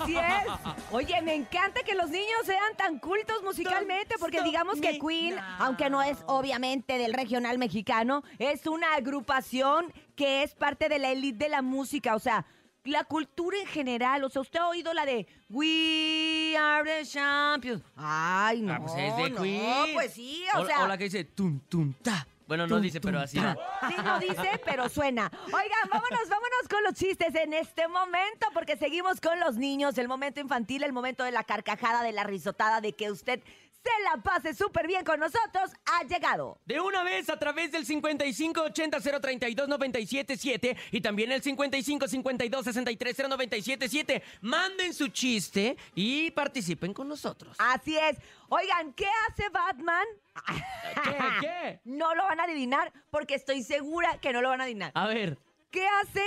Así 0.00 0.16
es. 0.16 0.82
Oye, 0.90 1.20
me 1.22 1.34
encanta 1.34 1.82
que 1.82 1.94
los 1.94 2.10
niños 2.10 2.38
sean 2.44 2.76
tan 2.76 2.98
cultos 2.98 3.42
musicalmente, 3.42 4.16
porque 4.18 4.42
digamos 4.42 4.80
que 4.80 4.98
Queen, 4.98 5.36
aunque 5.58 5.90
no 5.90 6.02
es 6.02 6.18
obviamente 6.26 6.98
del 6.98 7.12
regional 7.12 7.58
mexicano, 7.58 8.22
es 8.38 8.66
una 8.66 8.94
agrupación 8.94 9.92
que 10.16 10.42
es 10.42 10.54
parte 10.54 10.88
de 10.88 10.98
la 10.98 11.10
elite 11.10 11.44
de 11.44 11.50
la 11.50 11.62
música, 11.62 12.14
o 12.14 12.18
sea, 12.18 12.44
la 12.84 13.04
cultura 13.04 13.58
en 13.58 13.66
general. 13.66 14.24
O 14.24 14.30
sea, 14.30 14.42
usted 14.42 14.58
ha 14.58 14.68
oído 14.68 14.92
la 14.94 15.04
de 15.04 15.26
We 15.50 16.56
are 16.56 16.82
the 16.84 17.06
champions. 17.06 17.82
Ay, 17.96 18.62
no. 18.62 18.72
Ah, 18.72 18.78
pues 18.80 18.94
es 18.96 19.16
de 19.16 19.30
no, 19.30 19.42
Queen. 19.42 19.94
pues 19.94 20.12
sí, 20.14 20.44
o, 20.54 20.60
O, 20.60 20.66
sea. 20.66 20.84
o 20.84 20.86
la 20.86 20.96
que 20.96 21.04
dice 21.04 21.24
tum, 21.24 21.60
tum, 21.68 21.92
ta. 22.02 22.26
Bueno, 22.50 22.66
no 22.66 22.80
dice, 22.80 23.00
pero 23.00 23.20
así. 23.20 23.38
Sí, 23.38 23.94
no 24.04 24.18
dice, 24.18 24.60
pero 24.64 24.88
suena. 24.88 25.30
Oigan, 25.44 25.88
vámonos, 25.88 26.28
vámonos 26.28 26.68
con 26.68 26.82
los 26.82 26.94
chistes 26.94 27.32
en 27.36 27.54
este 27.54 27.86
momento, 27.86 28.48
porque 28.52 28.76
seguimos 28.76 29.20
con 29.20 29.38
los 29.38 29.54
niños, 29.54 29.96
el 29.98 30.08
momento 30.08 30.40
infantil, 30.40 30.82
el 30.82 30.92
momento 30.92 31.22
de 31.22 31.30
la 31.30 31.44
carcajada, 31.44 32.02
de 32.02 32.10
la 32.10 32.24
risotada, 32.24 32.80
de 32.80 32.92
que 32.92 33.08
usted 33.12 33.40
se 33.82 33.90
la 34.04 34.18
pase 34.22 34.54
súper 34.54 34.86
bien 34.86 35.04
con 35.04 35.18
nosotros, 35.20 35.72
ha 35.86 36.04
llegado. 36.04 36.58
De 36.66 36.80
una 36.80 37.02
vez 37.02 37.28
a 37.30 37.38
través 37.38 37.72
del 37.72 37.86
5580-032-977 37.86 40.76
y 40.92 41.00
también 41.00 41.32
el 41.32 41.42
5552-630977. 41.42 44.22
Manden 44.42 44.92
su 44.94 45.08
chiste 45.08 45.76
y 45.94 46.30
participen 46.32 46.92
con 46.94 47.08
nosotros. 47.08 47.56
Así 47.58 47.96
es. 47.96 48.18
Oigan, 48.48 48.92
¿qué 48.92 49.06
hace 49.28 49.48
Batman? 49.50 50.06
¿Qué? 51.04 51.16
¿Qué? 51.40 51.80
No 51.90 52.14
lo 52.14 52.22
van 52.24 52.40
a 52.40 52.44
adivinar 52.44 52.92
porque 53.10 53.34
estoy 53.34 53.62
segura 53.62 54.18
que 54.20 54.32
no 54.32 54.40
lo 54.42 54.48
van 54.48 54.60
a 54.60 54.64
adivinar. 54.64 54.92
A 54.94 55.06
ver, 55.06 55.38
¿Qué 55.70 55.86
hace 56.02 56.22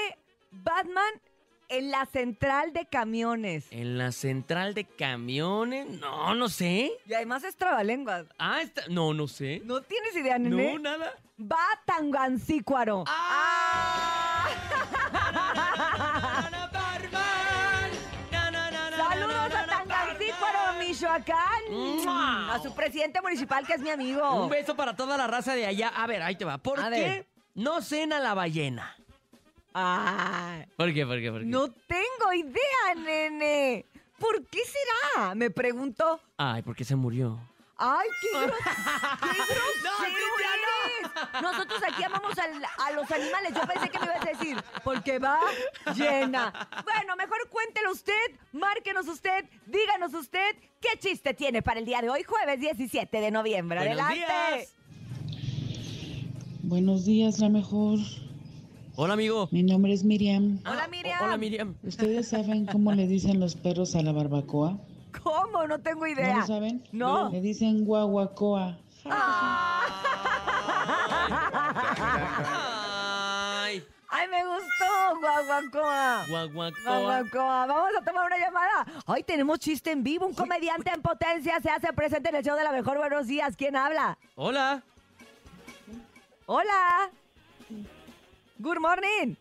Batman 0.52 1.14
en 1.78 1.92
la 1.92 2.06
central 2.06 2.74
de 2.74 2.86
camiones? 2.86 3.66
en 3.72 3.98
la 3.98 4.12
central 4.12 4.74
de 4.74 4.86
camiones, 4.86 5.88
no, 5.90 6.36
no 6.36 6.50
sé. 6.50 6.92
Y 7.06 7.14
además 7.14 7.44
es 7.44 7.56
trabalenguas. 7.56 8.26
Ah, 8.38 8.62
está, 8.62 8.84
no, 8.90 9.14
no 9.14 9.28
sé. 9.28 9.62
¿No 9.66 9.82
tienes 9.82 10.16
idea, 10.16 10.38
nene? 10.40 10.74
No, 10.74 10.80
nada. 10.80 11.14
Va 11.40 11.66
Tangancícuaro. 11.86 13.04
¡Ah! 13.08 14.48
Saludos 18.96 19.54
a 19.56 19.66
Tangancícuaro, 19.66 20.80
Michoacán. 20.80 21.62
¡Mua! 21.72 22.54
A 22.54 22.60
su 22.62 22.74
presidente 22.74 23.22
municipal, 23.22 23.66
que 23.66 23.74
es 23.74 23.80
mi 23.82 23.90
amigo. 23.90 24.44
Un 24.44 24.50
beso 24.50 24.76
para 24.76 24.96
toda 24.96 25.18
la 25.18 25.28
raza 25.28 25.56
de 25.56 25.66
allá. 25.66 25.90
A 25.90 26.08
ver, 26.08 26.22
ahí 26.22 26.36
te 26.36 26.46
va. 26.46 26.58
¿Por 26.58 26.80
A 26.80 26.84
qué 26.90 26.90
ver. 26.90 27.28
no 27.56 27.82
cena 27.82 28.20
la 28.20 28.34
ballena? 28.34 28.96
Ay, 29.74 30.66
¿Por 30.78 30.94
qué? 30.94 31.06
¿Por 31.06 31.20
qué? 31.20 31.32
¿Por 31.32 31.40
qué? 31.42 31.46
no 31.48 31.68
tengo 31.70 32.34
idea, 32.36 32.96
nene. 32.96 33.86
¿Por 34.20 34.46
qué 34.48 34.60
será? 34.66 35.34
Me 35.36 35.50
pregunto. 35.50 36.20
Ay, 36.38 36.62
porque 36.62 36.84
se 36.86 36.96
murió. 36.96 37.40
¡Ay, 37.76 38.08
qué, 38.22 38.38
gros- 38.38 38.58
qué 39.20 39.28
grosero 39.28 40.28
eres! 40.54 41.42
Nosotros 41.42 41.82
aquí 41.92 42.04
amamos 42.04 42.38
al- 42.38 42.64
a 42.64 42.92
los 42.92 43.12
animales. 43.12 43.54
Yo 43.56 43.62
pensé 43.68 43.90
que 43.90 44.00
me 44.00 44.06
ibas 44.06 44.22
a 44.22 44.30
decir, 44.30 44.64
porque 44.84 45.18
va 45.20 45.40
llena. 45.96 46.54
Bueno, 46.84 47.16
mejor 47.18 47.50
cuéntelo 47.50 47.92
usted, 47.92 48.14
márquenos 48.54 49.08
usted, 49.08 49.46
díganos 49.66 50.14
usted 50.14 50.56
qué 50.80 50.98
chiste 51.00 51.34
tiene 51.34 51.62
para 51.64 51.80
el 51.80 51.86
día 51.86 52.02
de 52.02 52.10
hoy, 52.12 52.24
jueves 52.24 52.60
17 52.60 53.20
de 53.20 53.32
noviembre. 53.32 53.80
Buenos 53.80 54.00
Adelante. 54.06 54.54
días. 54.60 54.74
Buenos 56.62 57.06
días, 57.06 57.40
la 57.40 57.50
mejor. 57.50 58.00
Hola, 58.96 59.14
amigo. 59.16 59.48
Mi 59.52 59.64
nombre 59.64 59.92
es 59.94 60.04
Miriam. 60.04 60.60
Hola, 60.66 60.84
Ah, 60.84 60.88
Miriam. 60.88 61.20
Hola, 61.24 61.38
Miriam. 61.38 61.76
¿Ustedes 61.84 62.28
saben 62.30 62.66
cómo 62.68 62.92
le 62.92 63.08
dicen 63.08 63.40
los 63.40 63.56
perros 63.56 63.96
a 63.96 64.02
la 64.04 64.12
barbacoa? 64.12 64.78
¿Cómo? 65.24 65.66
No 65.68 65.80
tengo 65.80 66.06
idea. 66.06 66.34
¿No 66.34 66.40
lo 66.42 66.48
saben? 66.48 66.84
No. 66.92 67.30
Le 67.32 67.42
dicen 67.42 67.86
guaguacoa. 67.86 68.78
Ay, 72.46 73.84
Ay, 74.10 74.28
me 74.30 74.44
gustó, 74.46 75.20
guaguacoa. 75.20 76.26
guaguacoa. 76.30 77.00
Guaguacoa. 77.00 77.66
Vamos 77.66 77.92
a 78.00 78.04
tomar 78.06 78.26
una 78.28 78.38
llamada. 78.38 78.86
Hoy 79.08 79.24
tenemos 79.24 79.58
chiste 79.60 79.92
en 79.92 80.04
vivo. 80.04 80.28
Un 80.28 80.34
comediante 80.36 80.92
en 80.94 81.02
potencia 81.02 81.60
se 81.62 81.70
hace 81.72 81.92
presente 81.94 82.30
en 82.30 82.36
el 82.36 82.44
show 82.44 82.56
de 82.56 82.64
la 82.64 82.72
mejor. 82.72 82.98
Buenos 83.00 83.26
días. 83.26 83.56
¿Quién 83.58 83.76
habla? 83.76 84.18
Hola. 84.36 84.84
Hola. 86.46 87.10
Good 88.60 88.80
morning. 88.80 89.36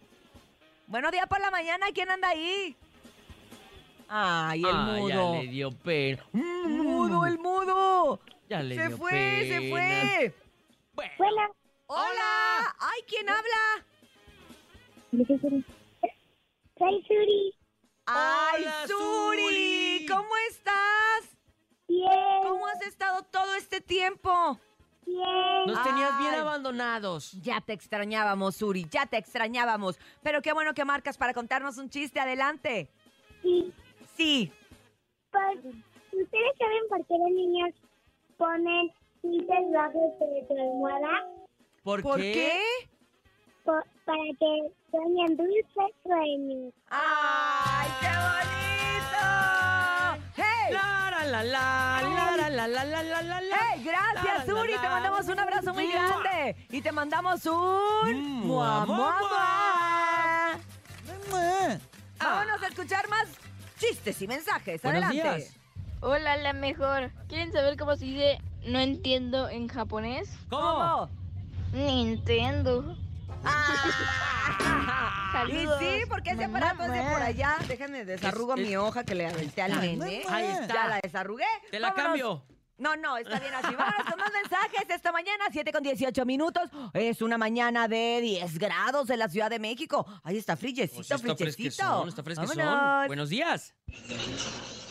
Buenos 0.86 1.12
días 1.12 1.26
por 1.28 1.40
la 1.40 1.50
mañana. 1.50 1.86
¿Quién 1.94 2.10
anda 2.10 2.28
ahí? 2.28 2.76
Ay, 4.08 4.60
el 4.60 4.66
Ah, 4.66 4.84
ya 4.86 4.92
mudo. 4.98 5.34
le 5.34 5.46
dio 5.48 5.70
pena. 5.70 6.24
El 6.34 6.40
mudo, 6.82 7.26
el 7.26 7.38
mudo. 7.38 8.20
Ya 8.48 8.62
le 8.62 8.74
Se 8.74 8.88
dio 8.88 8.96
fue, 8.96 9.10
pena. 9.10 9.60
se 9.60 9.70
fue. 9.70 10.34
Bueno. 10.94 11.12
Hola, 11.18 11.50
Hola. 11.86 12.76
Ay, 12.80 13.00
¿quién 13.08 13.28
habla? 13.28 13.84
soy 16.78 17.02
Suri. 17.06 17.54
Ay, 18.06 18.62
Hola, 18.62 18.86
Suri. 18.88 19.42
Suri. 19.42 20.06
¿Cómo 20.08 20.36
estás? 20.50 21.36
Bien, 21.88 22.42
¿Cómo 22.42 22.66
has 22.66 22.82
estado 22.82 23.22
todo 23.24 23.54
este 23.54 23.80
tiempo? 23.80 24.58
Bien. 25.06 25.66
Nos 25.66 25.82
tenías 25.82 26.18
bien 26.18 26.34
Ay. 26.34 26.40
abandonados. 26.40 27.32
Ya 27.42 27.60
te 27.60 27.72
extrañábamos, 27.72 28.56
Suri, 28.56 28.86
ya 28.90 29.06
te 29.06 29.16
extrañábamos. 29.16 29.98
Pero 30.22 30.42
qué 30.42 30.52
bueno 30.52 30.74
que 30.74 30.84
marcas 30.84 31.16
para 31.18 31.34
contarnos 31.34 31.78
un 31.78 31.88
chiste. 31.90 32.20
Adelante. 32.20 32.88
Sí, 33.42 33.72
Sí. 34.16 34.52
pues, 35.30 35.58
¿ustedes 36.12 36.52
saben 36.58 36.82
por 36.88 37.06
qué 37.06 37.14
los 37.18 37.30
niños 37.30 37.70
ponen 38.36 38.92
dulces 39.22 39.72
bajos 39.72 40.18
de 40.20 40.46
su 40.48 40.52
almohada? 40.54 41.26
¿Por, 41.82 42.02
¿Por 42.02 42.18
qué? 42.20 42.60
Po- 43.64 43.72
para 44.04 44.18
que 44.38 44.72
sueñen 44.90 45.36
dulces 45.36 45.94
sueños. 46.02 46.72
¡Ay, 46.90 47.88
qué 48.00 48.06
bonito! 48.08 49.41
¡Hey! 53.50 53.82
Gracias, 53.84 54.46
la, 54.46 54.80
Te 54.80 54.88
mandamos 54.88 55.28
un 55.28 55.38
abrazo 55.38 55.74
muy 55.74 55.90
grande. 55.90 56.56
Y 56.70 56.80
te 56.80 56.92
mandamos 56.92 57.46
un... 57.46 58.42
Mm, 58.42 58.46
¡Mua! 58.46 58.86
Vámonos 62.18 62.62
a 62.62 62.68
escuchar 62.68 63.08
más 63.08 63.28
chistes 63.78 64.20
y 64.22 64.28
mensajes. 64.28 64.84
Adelante. 64.84 65.50
Hola, 66.00 66.36
la 66.36 66.52
mejor. 66.52 67.10
¿Quieren 67.28 67.52
saber 67.52 67.76
cómo 67.76 67.96
se 67.96 68.04
dice 68.04 68.38
no 68.66 68.78
entiendo 68.78 69.48
en 69.48 69.68
japonés? 69.68 70.30
¿Cómo? 70.50 71.08
Nintendo. 71.72 72.96
Ah. 73.44 75.44
Y 75.48 75.66
sí, 75.78 76.02
porque 76.08 76.30
ese 76.30 76.44
aparato 76.44 76.84
es 76.84 76.92
de 76.92 77.02
por 77.02 77.20
allá. 77.22 77.56
Déjenme 77.66 78.04
desarrugo 78.04 78.54
Es- 78.54 78.60
es- 78.60 78.68
mi 78.68 78.76
hoja 78.76 79.02
que 79.02 79.14
le 79.14 79.26
aventé 79.26 79.62
al 79.62 79.80
nene. 79.80 80.22
Ahí 80.28 80.44
está. 80.46 80.74
Ya 80.74 80.88
la 80.88 81.00
desarrugué. 81.02 81.44
Te 81.70 81.80
la 81.80 81.88
Vámonos. 81.88 82.06
cambio. 82.06 82.46
No, 82.78 82.96
no, 82.96 83.16
está 83.16 83.38
bien 83.40 83.52
así. 83.54 83.74
Vámonos 83.74 84.06
con 84.08 84.18
más 84.18 84.30
mensajes 84.32 84.84
esta 84.88 85.10
mañana, 85.12 85.44
7 85.50 85.72
con 85.72 85.82
18 85.82 86.24
minutos. 86.26 86.68
Es 86.94 87.22
una 87.22 87.38
mañana 87.38 87.88
de 87.88 88.20
10 88.20 88.58
grados 88.58 89.10
en 89.10 89.18
la 89.18 89.28
Ciudad 89.28 89.50
de 89.50 89.58
México. 89.58 90.06
Ahí 90.22 90.36
está 90.38 90.56
frillecito, 90.56 91.00
Oh, 91.00 91.04
sí, 91.04 91.14
está 91.14 91.18
frillecito. 91.18 91.44
fresquezón, 91.44 92.08
está 92.08 92.22
fresquezón. 92.22 92.56
Vámonos. 92.58 93.06
Buenos 93.08 93.28
días. 93.28 93.74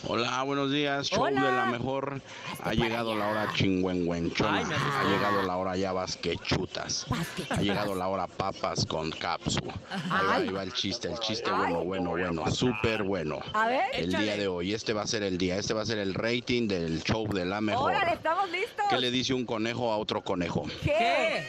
Hola, 0.07 0.41
buenos 0.43 0.71
días, 0.71 1.07
show 1.09 1.23
Hola. 1.25 1.41
de 1.43 1.51
la 1.51 1.65
mejor. 1.67 2.21
Ha 2.63 2.73
llegado 2.73 3.15
la 3.15 3.27
hora 3.27 3.51
chingüengüenchona. 3.53 4.57
Ay. 4.57 4.65
Ha 4.65 5.03
llegado 5.03 5.43
la 5.43 5.57
hora 5.57 5.77
ya 5.77 5.91
vas 5.93 6.17
que 6.17 6.35
chutas. 6.37 7.05
Ha 7.49 7.61
llegado 7.61 7.93
la 7.93 8.07
hora 8.07 8.25
papas 8.27 8.85
con 8.87 9.11
capsu. 9.11 9.59
Ahí 10.09 10.25
va, 10.27 10.35
ahí 10.35 10.49
va 10.49 10.63
el 10.63 10.73
chiste, 10.73 11.07
el 11.07 11.19
chiste 11.19 11.51
bueno, 11.51 11.83
bueno, 11.83 12.09
bueno, 12.11 12.49
súper 12.51 13.03
bueno. 13.03 13.39
A 13.53 13.67
ver. 13.67 13.83
El 13.93 14.09
día 14.11 14.35
de 14.37 14.47
hoy, 14.47 14.73
este 14.73 14.91
va 14.93 15.03
a 15.03 15.07
ser 15.07 15.21
el 15.23 15.37
día, 15.37 15.57
este 15.57 15.73
va 15.75 15.83
a 15.83 15.85
ser 15.85 15.99
el 15.99 16.13
rating 16.15 16.67
del 16.67 17.03
show 17.03 17.27
de 17.31 17.45
la 17.45 17.61
mejor. 17.61 17.91
Órale, 17.91 18.13
estamos 18.13 18.49
listos. 18.49 18.85
¿Qué 18.89 18.97
le 18.97 19.11
dice 19.11 19.33
un 19.35 19.45
conejo 19.45 19.91
a 19.91 19.97
otro 19.97 20.21
conejo? 20.21 20.65
¿Qué? 20.83 21.45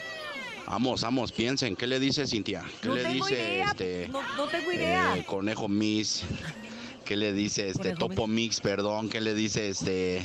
Vamos, 0.66 1.00
vamos, 1.02 1.32
piensen. 1.32 1.74
¿Qué 1.74 1.86
le 1.86 1.98
dice 1.98 2.26
Cintia? 2.26 2.64
¿Qué 2.80 2.88
No 2.88 2.94
le 2.94 3.02
tengo 3.02 3.26
dice 3.26 3.42
idea. 3.54 3.64
este 3.66 4.08
No, 4.08 4.22
no 4.36 4.44
tengo 4.46 4.72
idea. 4.72 5.16
eh, 5.16 5.24
conejo 5.26 5.68
Miss? 5.68 6.22
¿Qué 7.04 7.16
le 7.16 7.32
dice 7.32 7.68
este 7.68 7.94
Topo 7.94 8.26
Mix, 8.26 8.60
perdón? 8.60 9.08
¿Qué 9.08 9.20
le 9.20 9.34
dice 9.34 9.68
este 9.68 10.24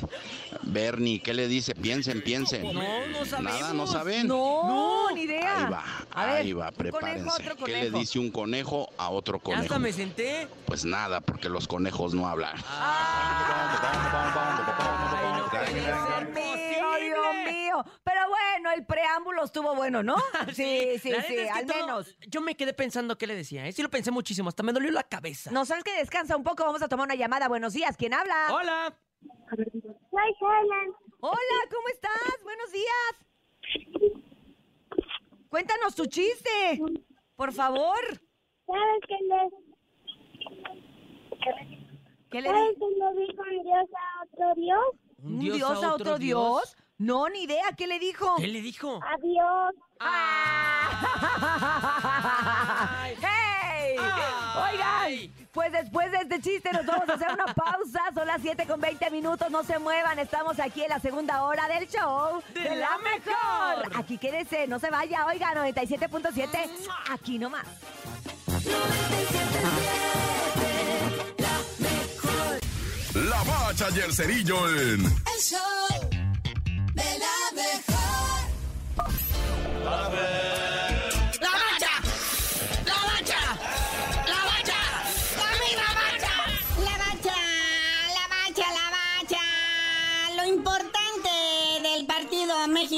Bernie? 0.63 1.19
¿Qué 1.19 1.33
le 1.33 1.47
dice? 1.47 1.73
Piensen, 1.75 2.21
piensen. 2.21 2.63
No, 2.63 2.73
no 2.73 3.25
sabemos. 3.25 3.59
Nada, 3.59 3.73
no 3.73 3.87
saben. 3.87 4.27
no, 4.27 5.11
ni 5.11 5.21
idea. 5.21 5.57
Ahí 5.57 5.71
va, 5.71 5.83
A 6.11 6.25
ver, 6.25 6.35
ahí 6.35 6.53
va, 6.53 6.71
conejo, 6.71 6.77
prepárense. 6.77 7.43
¿Qué 7.65 7.71
le 7.71 7.91
dice 7.91 8.19
un 8.19 8.31
conejo 8.31 8.89
a 8.97 9.09
otro 9.09 9.39
conejo? 9.39 9.63
hasta 9.63 9.79
me 9.79 9.91
senté. 9.91 10.47
Pues 10.65 10.85
nada, 10.85 11.21
porque 11.21 11.49
los 11.49 11.67
conejos 11.67 12.13
no 12.13 12.27
hablan. 12.27 12.55
Ay, 12.67 14.17
no 15.37 15.49
puede 15.49 15.73
Dios 15.73 15.97
ser 16.07 16.27
mío, 16.27 16.33
posible. 16.33 17.57
Pero 18.03 18.21
bueno, 18.29 18.71
el 18.71 18.85
preámbulo 18.85 19.43
estuvo 19.43 19.75
bueno, 19.75 20.03
¿no? 20.03 20.15
Sí, 20.53 20.97
sí, 20.99 21.09
la 21.09 21.21
sí, 21.23 21.35
neta 21.35 21.41
es 21.43 21.47
que 21.47 21.49
al 21.49 21.65
todo- 21.65 21.77
menos. 21.79 22.17
Yo 22.27 22.41
me 22.41 22.55
quedé 22.55 22.73
pensando 22.73 23.17
qué 23.17 23.27
le 23.27 23.35
decía, 23.35 23.65
¿eh? 23.67 23.71
Sí 23.71 23.81
lo 23.81 23.89
pensé 23.89 24.11
muchísimo, 24.11 24.49
hasta 24.49 24.63
me 24.63 24.73
dolió 24.73 24.91
la 24.91 25.03
cabeza. 25.03 25.51
No 25.51 25.65
sabes 25.65 25.83
que 25.83 25.93
descansa 25.97 26.35
un 26.37 26.43
poco, 26.43 26.63
vamos 26.65 26.81
a 26.81 26.87
tomar 26.87 27.05
una 27.05 27.15
llamada. 27.15 27.47
Buenos 27.47 27.73
días, 27.73 27.95
¿quién 27.97 28.13
habla? 28.13 28.47
Hola. 28.53 28.93
Soy 29.49 29.65
Helen. 30.41 30.93
Hola, 31.19 31.59
¿cómo 31.71 31.87
estás? 31.89 32.43
Buenos 32.43 32.71
días. 32.71 33.15
Cuéntanos 35.49 35.95
tu 35.95 36.05
chiste, 36.05 36.79
por 37.35 37.53
favor. 37.53 37.97
¿Sabes 38.65 39.01
qué 39.07 39.15
le, 39.21 39.49
¿Qué 42.29 42.41
le 42.41 42.49
¿sabes 42.49 42.75
qué 42.77 42.85
le 42.85 43.25
dijo 43.25 43.41
un 43.41 43.63
dios 43.63 43.89
a 43.95 44.23
otro 44.23 44.55
dios? 44.55 44.85
¿Un 45.23 45.39
dios, 45.39 45.83
a 45.83 45.93
otro 45.95 46.17
dios? 46.19 46.75
No, 46.99 47.29
ni 47.29 47.43
idea, 47.43 47.73
¿qué 47.77 47.85
le 47.85 47.99
dijo? 47.99 48.35
¿Qué 48.37 48.47
le 48.47 48.59
dijo? 48.61 48.99
Adiós. 49.03 49.75
¡Ah! 49.99 50.89
¡Hey! 53.21 53.95
Ay. 53.99 54.31
Oigan, 54.55 55.31
pues 55.51 55.71
después 55.71 56.11
de 56.11 56.17
este 56.17 56.41
chiste 56.41 56.71
nos 56.73 56.87
vamos 56.87 57.07
a 57.07 57.13
hacer 57.13 57.27
una 57.31 57.45
pausa. 57.53 57.99
Son 58.15 58.25
las 58.25 58.41
7 58.41 58.65
con 58.65 58.81
20 58.81 59.11
minutos. 59.11 59.51
No 59.51 59.63
se 59.63 59.77
muevan. 59.77 60.17
Estamos 60.17 60.59
aquí 60.59 60.81
en 60.81 60.89
la 60.89 60.99
segunda 60.99 61.43
hora 61.43 61.67
del 61.67 61.87
show 61.87 62.41
De 62.55 62.75
la 62.75 62.97
mejor. 62.97 63.95
Aquí 63.95 64.17
quédese, 64.17 64.65
no 64.65 64.79
se 64.79 64.89
vaya. 64.89 65.27
Oiga, 65.27 65.53
97.7. 65.53 66.67
Aquí 67.11 67.37
nomás. 67.37 67.67
La 73.13 73.43
bacha 73.43 73.87
y 73.95 73.99
el 73.99 74.13
cerillo 74.13 74.67
en 74.69 75.05
El 75.05 75.41
show 75.41 76.06
¡La 79.87 80.56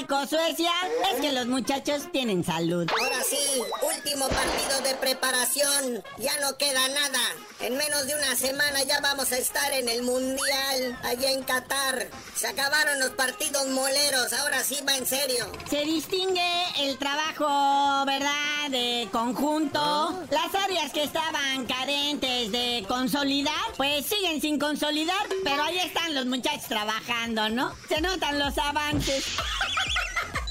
México-Suecia 0.10 0.72
es 1.14 1.22
que 1.22 1.32
los 1.32 1.46
muchachos 1.46 2.12
tienen 2.12 2.44
salud. 2.44 2.90
Ahora 3.00 3.22
sí, 3.24 3.62
último 3.96 4.28
partido 4.28 4.82
de 4.82 4.96
preparación. 4.96 6.04
Ya 6.18 6.32
no 6.40 6.58
queda 6.58 6.88
nada. 6.88 7.20
En 7.60 7.78
menos 7.78 8.08
de 8.08 8.16
una 8.16 8.36
semana 8.36 8.82
ya 8.84 9.02
vamos 9.02 9.32
a 9.32 9.38
estar 9.38 9.72
en 9.72 9.88
el 9.88 10.02
Mundial, 10.02 10.98
allá 11.04 11.32
en 11.32 11.44
Qatar. 11.44 12.10
Se 12.36 12.48
acabaron 12.48 13.00
los 13.00 13.12
partidos 13.12 13.68
moleros, 13.68 14.34
ahora 14.34 14.64
sí 14.64 14.80
va 14.88 14.96
en 14.96 15.06
serio. 15.06 15.46
Se 15.70 15.82
distingue 15.82 16.64
el 16.80 16.98
trabajo, 16.98 18.06
¿verdad?, 18.06 18.70
de 18.72 19.10
conjunto. 19.12 20.24
Las 20.32 20.56
áreas 20.56 20.92
que 20.92 21.04
estaban 21.04 21.66
carentes 21.68 22.52
de 22.52 22.84
consolidar, 22.88 23.54
pues 23.78 24.08
siguen 24.08 24.42
sin 24.42 24.58
consolidar, 24.58 25.28
pero 25.44 25.62
ahí 25.64 25.78
están 25.80 26.16
los 26.16 26.26
muchachos 26.26 26.68
trabajando, 26.68 27.50
¿no? 27.50 27.76
Se 27.88 28.02
notan 28.02 28.40
los 28.40 28.58
avances. 28.58 29.26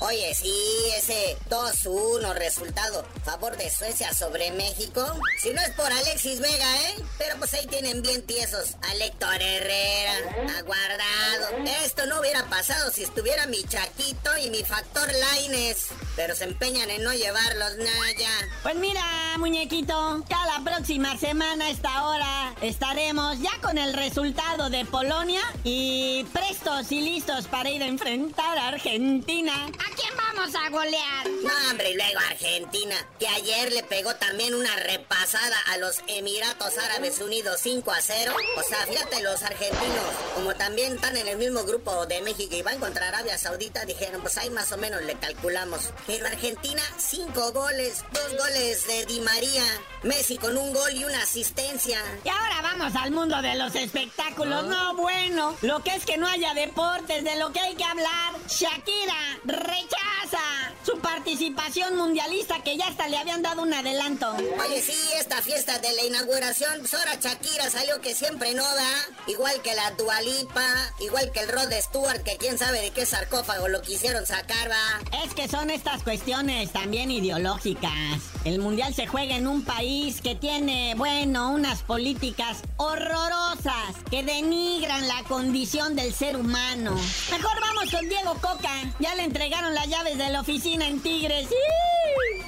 Oye, 0.08 0.34
sí, 0.34 0.54
ese 0.96 1.36
2-1 1.50 2.32
resultado 2.32 3.04
favor 3.26 3.58
de 3.58 3.68
Suecia 3.68 4.14
sobre 4.14 4.50
México. 4.52 5.04
Si 5.38 5.50
no 5.52 5.60
es 5.60 5.68
por 5.72 5.92
Alexis 5.92 6.40
Vega, 6.40 6.76
¿eh? 6.88 6.94
Pero 7.18 7.36
pues 7.36 7.52
ahí 7.52 7.66
tienen 7.66 8.00
bien 8.00 8.22
tiesos 8.22 8.76
a 8.80 8.94
Herrera, 9.42 10.14
a 10.56 10.62
Guardado. 10.62 11.58
Esto 11.84 12.06
no 12.06 12.20
hubiera 12.20 12.48
pasado 12.48 12.90
si 12.90 13.02
estuviera 13.02 13.44
mi 13.48 13.62
Chaquito 13.64 14.30
y 14.38 14.48
mi 14.48 14.64
Factor 14.64 15.12
Laines. 15.12 15.88
Pero 16.18 16.34
se 16.34 16.42
empeñan 16.42 16.90
en 16.90 17.04
no 17.04 17.12
llevarlos, 17.12 17.76
Naya. 17.76 18.28
Pues 18.64 18.74
mira, 18.74 19.04
muñequito, 19.38 20.24
ya 20.28 20.46
la 20.46 20.64
próxima 20.68 21.16
semana 21.16 21.66
a 21.66 21.70
esta 21.70 22.08
hora 22.08 22.54
estaremos 22.60 23.40
ya 23.40 23.52
con 23.62 23.78
el 23.78 23.94
resultado 23.94 24.68
de 24.68 24.84
Polonia 24.84 25.42
y 25.62 26.24
prestos 26.32 26.90
y 26.90 27.02
listos 27.02 27.46
para 27.46 27.70
ir 27.70 27.84
a 27.84 27.86
enfrentar 27.86 28.58
a 28.58 28.66
Argentina. 28.66 29.52
¿A 29.66 29.94
quién 29.94 30.16
vamos 30.38 30.54
a 30.54 30.70
golear? 30.70 31.28
No, 31.42 31.70
hombre, 31.70 31.90
y 31.90 31.94
luego 31.94 32.18
Argentina, 32.20 32.94
que 33.18 33.26
ayer 33.26 33.72
le 33.72 33.82
pegó 33.82 34.14
también 34.16 34.54
una 34.54 34.74
repasada 34.76 35.58
a 35.66 35.78
los 35.78 35.96
Emiratos 36.06 36.78
Árabes 36.78 37.18
Unidos 37.18 37.60
5 37.62 37.90
a 37.90 38.00
0. 38.00 38.34
O 38.56 38.62
sea, 38.62 38.86
fíjate, 38.86 39.22
los 39.22 39.42
argentinos, 39.42 40.04
como 40.34 40.54
también 40.54 40.94
están 40.94 41.16
en 41.16 41.26
el 41.28 41.38
mismo 41.38 41.64
grupo 41.64 42.06
de 42.06 42.20
México 42.22 42.54
y 42.54 42.62
van 42.62 42.78
contra 42.78 43.08
Arabia 43.08 43.36
Saudita, 43.36 43.84
dijeron, 43.84 44.20
pues 44.20 44.38
ahí 44.38 44.50
más 44.50 44.70
o 44.72 44.76
menos 44.76 45.02
le 45.02 45.14
calculamos. 45.18 45.90
Pero 46.06 46.26
Argentina, 46.26 46.82
5 46.98 47.52
goles, 47.52 48.04
2 48.12 48.36
goles 48.36 48.86
de 48.86 49.06
Di 49.06 49.20
María, 49.20 49.64
Messi 50.02 50.38
con 50.38 50.56
un 50.56 50.72
gol 50.72 50.92
y 50.94 51.04
una 51.04 51.22
asistencia. 51.22 51.98
Y 52.24 52.28
ahora 52.28 52.62
vamos 52.62 52.94
al 52.94 53.10
mundo 53.10 53.40
de 53.42 53.54
los 53.56 53.74
espectáculos. 53.74 54.66
No, 54.66 54.94
bueno, 54.94 55.56
lo 55.62 55.82
que 55.82 55.94
es 55.94 56.04
que 56.04 56.16
no 56.16 56.26
haya 56.28 56.54
deportes, 56.54 57.24
de 57.24 57.36
lo 57.36 57.52
que 57.52 57.60
hay 57.60 57.74
que 57.74 57.84
hablar. 57.84 58.34
Shakira 58.48 59.38
rechaza 59.44 60.72
su 60.84 60.97
participación 61.08 61.96
mundialista 61.96 62.62
que 62.62 62.76
ya 62.76 62.88
hasta 62.88 63.08
le 63.08 63.16
habían 63.16 63.40
dado 63.40 63.62
un 63.62 63.72
adelanto. 63.72 64.30
Oye, 64.30 64.82
sí, 64.82 64.92
esta 65.18 65.40
fiesta 65.40 65.78
de 65.78 65.90
la 65.94 66.04
inauguración, 66.04 66.80
pues 66.80 66.92
ahora 66.92 67.14
Shakira 67.14 67.70
salió 67.70 67.98
que 68.02 68.14
siempre 68.14 68.52
no 68.52 68.62
da, 68.62 68.92
igual 69.26 69.60
que 69.62 69.74
la 69.74 69.90
Dualipa, 69.92 70.66
igual 71.00 71.32
que 71.32 71.40
el 71.40 71.48
Rod 71.48 71.72
Stewart, 71.80 72.22
que 72.24 72.36
quién 72.36 72.58
sabe 72.58 72.82
de 72.82 72.90
qué 72.90 73.06
sarcófago 73.06 73.68
lo 73.68 73.80
quisieron 73.80 74.26
sacar, 74.26 74.70
va. 74.70 75.00
Es 75.24 75.32
que 75.32 75.48
son 75.48 75.70
estas 75.70 76.02
cuestiones 76.02 76.72
también 76.72 77.10
ideológicas. 77.10 78.20
El 78.44 78.58
mundial 78.58 78.94
se 78.94 79.06
juega 79.06 79.36
en 79.36 79.46
un 79.46 79.64
país 79.64 80.20
que 80.20 80.34
tiene, 80.34 80.94
bueno, 80.94 81.50
unas 81.50 81.82
políticas 81.82 82.58
horrorosas 82.76 83.96
que 84.10 84.22
denigran 84.22 85.08
la 85.08 85.22
condición 85.24 85.96
del 85.96 86.14
ser 86.14 86.36
humano. 86.36 86.94
Mejor 87.30 87.60
vamos 87.60 87.90
con 87.90 88.08
Diego 88.08 88.34
Coca. 88.34 88.92
Ya 89.00 89.14
le 89.14 89.24
entregaron 89.24 89.74
las 89.74 89.88
llaves 89.88 90.18
de 90.18 90.28
la 90.28 90.40
oficina 90.40 90.86
en 90.86 90.97
Tigres. 91.00 91.48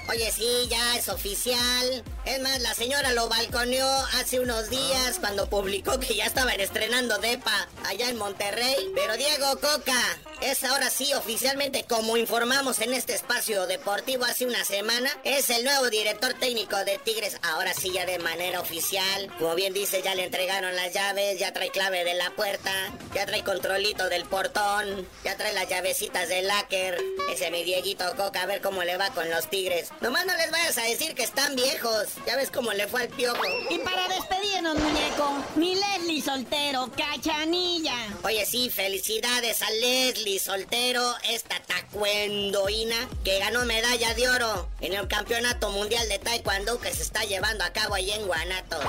Oye, 0.09 0.33
sí, 0.33 0.67
ya 0.69 0.97
es 0.97 1.09
oficial. 1.09 2.03
Es 2.25 2.41
más, 2.41 2.61
la 2.61 2.75
señora 2.75 3.13
lo 3.13 3.29
balconeó 3.29 3.89
hace 4.19 4.41
unos 4.41 4.69
días 4.69 5.19
cuando 5.21 5.49
publicó 5.49 6.01
que 6.01 6.17
ya 6.17 6.27
estaban 6.27 6.59
estrenando 6.59 7.19
DEPA 7.19 7.69
allá 7.87 8.09
en 8.09 8.17
Monterrey. 8.17 8.91
Pero 8.95 9.17
Diego 9.17 9.61
Coca 9.61 10.19
es 10.41 10.65
ahora 10.65 10.91
sí 10.91 11.13
oficialmente, 11.15 11.85
como 11.89 12.17
informamos 12.17 12.81
en 12.81 12.93
este 12.93 13.15
espacio 13.15 13.67
deportivo 13.67 14.25
hace 14.25 14.47
una 14.47 14.65
semana, 14.65 15.11
es 15.23 15.49
el 15.51 15.65
nuevo 15.65 15.91
director 15.91 16.35
técnico 16.35 16.77
de 16.85 16.99
Tigres. 16.99 17.37
Ahora 17.43 17.73
sí, 17.73 17.93
ya 17.93 18.05
de 18.05 18.19
manera 18.19 18.61
oficial. 18.61 19.31
Como 19.39 19.55
bien 19.55 19.73
dice, 19.73 20.03
ya 20.03 20.17
le 20.17 20.25
entregaron 20.25 20.75
las 20.75 20.93
llaves, 20.93 21.39
ya 21.39 21.53
trae 21.53 21.71
clave 21.71 22.05
de 22.05 22.15
la 22.15 22.31
puerta, 22.31 22.73
ya 23.15 23.27
trae 23.27 23.45
controlito 23.45 24.09
del 24.09 24.25
portón, 24.25 25.07
ya 25.25 25.37
trae 25.37 25.53
las 25.53 25.69
llavecitas 25.69 26.29
del 26.29 26.49
láker. 26.49 26.99
Ese 27.33 27.51
mi 27.53 27.63
Dieguito 27.63 28.17
Coca, 28.17 28.40
a 28.41 28.47
ver 28.47 28.61
cómo 28.63 28.83
le 28.83 28.97
va 28.97 29.11
con 29.11 29.29
los 29.29 29.49
Tigres. 29.51 29.91
Nomás 30.01 30.25
no 30.25 30.35
les 30.35 30.51
vayas 30.51 30.79
a 30.79 30.83
decir 30.83 31.15
que 31.15 31.23
están 31.23 31.55
viejos. 31.57 32.07
Ya 32.27 32.37
ves 32.37 32.51
cómo 32.51 32.73
le 32.73 32.89
fue 32.89 33.03
al 33.03 33.09
piojo. 33.09 33.43
Y 33.69 33.79
para 33.79 34.09
despedirnos, 34.09 34.79
muñeco, 34.79 35.45
mi 35.57 35.75
Leslie 35.75 36.23
soltero, 36.23 36.91
cachanilla. 36.97 37.95
Oye, 38.25 38.47
sí, 38.47 38.71
felicidades 38.71 39.63
a 39.63 39.71
Leslie 39.71 40.39
Soltero, 40.39 41.15
esta 41.29 41.61
tacuendoína 41.61 43.09
que 43.25 43.39
ganó 43.39 43.65
medalla 43.67 44.15
de 44.15 44.29
oro 44.29 44.69
en 44.81 44.95
el 44.95 45.07
Campeonato 45.07 45.71
Mundial 45.71 46.09
de 46.09 46.19
Taekwondo 46.19 46.81
que 46.81 46.95
se 46.95 47.03
está 47.03 47.25
llevando 47.25 47.65
a 47.65 47.71
cabo 47.71 47.95
ahí 47.95 48.11
en 48.11 48.27
Guanatos. 48.27 48.85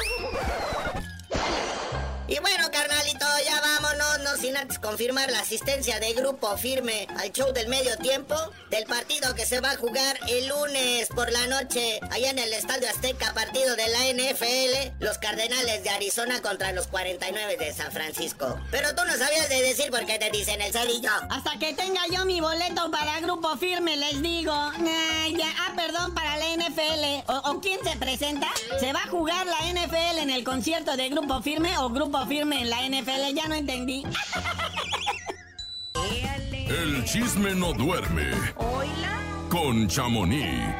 Y 2.32 2.39
bueno, 2.39 2.72
carnalito, 2.72 3.26
ya 3.46 3.60
vámonos, 3.60 4.20
no 4.20 4.38
sin 4.38 4.56
antes 4.56 4.80
confirmar 4.80 5.30
la 5.30 5.41
asistencia 5.41 6.00
de 6.00 6.13
Grupo 6.13 6.56
Firme 6.56 7.06
al 7.20 7.30
show 7.34 7.52
del 7.52 7.67
medio 7.67 7.98
tiempo 7.98 8.36
del 8.70 8.86
partido 8.86 9.36
que 9.36 9.46
se 9.46 9.60
va 9.60 9.72
a 9.72 9.76
jugar 9.76 10.17
el 10.30 10.48
lunes 10.48 11.10
por 11.10 11.30
la 11.30 11.48
noche 11.48 12.00
allá 12.10 12.30
en 12.30 12.39
el 12.39 12.54
Estadio 12.54 12.88
Azteca, 12.89 13.34
partido 13.34 13.76
de 13.76 13.86
la 13.89 14.06
NFL, 14.13 15.04
los 15.04 15.17
Cardenales 15.17 15.84
de 15.84 15.89
Arizona 15.89 16.41
contra 16.41 16.72
los 16.72 16.88
49 16.88 17.58
de 17.58 17.74
San 17.74 17.91
Francisco. 17.91 18.58
Pero 18.72 18.96
tú 18.96 19.02
no 19.06 19.17
sabías 19.17 19.50
de 19.50 19.62
decir 19.62 19.91
por 19.91 20.06
qué 20.06 20.17
te 20.17 20.32
dicen 20.32 20.62
el 20.62 20.72
cerillo. 20.72 21.12
Hasta 21.30 21.60
que 21.60 21.74
tenga 21.74 22.00
yo 22.13 22.24
mi 22.24 22.39
boleto 22.39 22.89
para 22.91 23.20
Grupo 23.20 23.58
Firme, 23.58 23.98
les 23.98 24.22
digo. 24.22 24.54
Ya, 25.38 25.50
ah, 25.60 25.74
perdón, 25.76 26.13
para 26.13 26.38
la 26.38 26.46
NFL. 26.56 27.30
¿O, 27.30 27.52
¿O 27.52 27.60
quién 27.60 27.80
se 27.84 27.98
presenta? 27.98 28.48
¿Se 28.80 28.94
va 28.94 29.02
a 29.04 29.10
jugar 29.10 29.46
la 29.46 29.60
NFL 29.74 30.20
en 30.20 30.30
el 30.30 30.46
concierto 30.46 30.96
de 30.96 31.10
Grupo 31.10 31.41
Firme 31.41 31.78
o 31.78 31.89
Grupo 31.89 32.20
Firme 32.27 32.62
en 32.62 32.69
la 32.69 32.77
NFL? 32.88 33.34
Ya 33.36 33.47
no 33.47 33.55
entendí. 33.55 34.03
El 36.67 37.03
chisme 37.05 37.53
no 37.55 37.73
duerme 37.73 38.31
Hola. 38.57 39.19
con 39.49 39.88
Chamonix. 39.88 40.75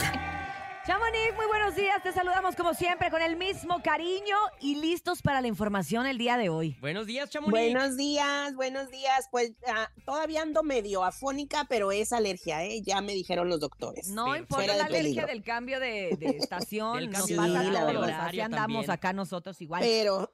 Chamonix, 0.86 1.36
muy 1.36 1.46
buenos 1.48 1.76
días. 1.76 2.02
Te 2.02 2.12
saludamos 2.14 2.56
como 2.56 2.74
siempre 2.74 3.12
con 3.12 3.22
el 3.22 3.36
mismo 3.36 3.82
cariño 3.84 4.36
y 4.60 4.76
listos 4.76 5.22
para 5.22 5.42
la 5.42 5.48
información 5.48 6.06
el 6.08 6.18
día 6.18 6.38
de 6.38 6.50
hoy. 6.50 6.78
Buenos 6.82 7.06
días, 7.06 7.30
Chamonix. 7.30 7.52
Buenos 7.52 7.98
días, 7.98 8.56
buenos 8.56 8.90
días. 8.90 9.28
Pues 9.30 9.52
ah, 9.68 9.90
todavía 10.06 10.42
ando 10.42 10.64
medio 10.64 11.04
afónica, 11.04 11.66
pero 11.70 11.92
es 11.92 12.12
alergia, 12.14 12.64
¿eh? 12.64 12.82
Ya 12.82 13.02
me 13.02 13.14
dijeron 13.14 13.48
los 13.50 13.60
doctores. 13.60 14.08
No 14.08 14.36
importa 14.36 14.76
la 14.76 14.86
alergia 14.86 15.26
del 15.26 15.44
cambio 15.44 15.80
de, 15.80 16.16
de 16.20 16.28
estación, 16.40 16.98
Del 16.98 17.12
nos 17.12 17.20
cambio 17.22 17.38
pasa 17.38 17.50
a 17.50 17.62
horario, 17.62 17.80
todos. 17.94 18.08
del 18.08 18.16
Así 18.16 18.40
andamos 18.42 18.86
también. 18.86 18.92
acá 18.92 19.14
nosotros 19.14 19.62
igual. 19.62 19.82
Pero, 19.84 20.32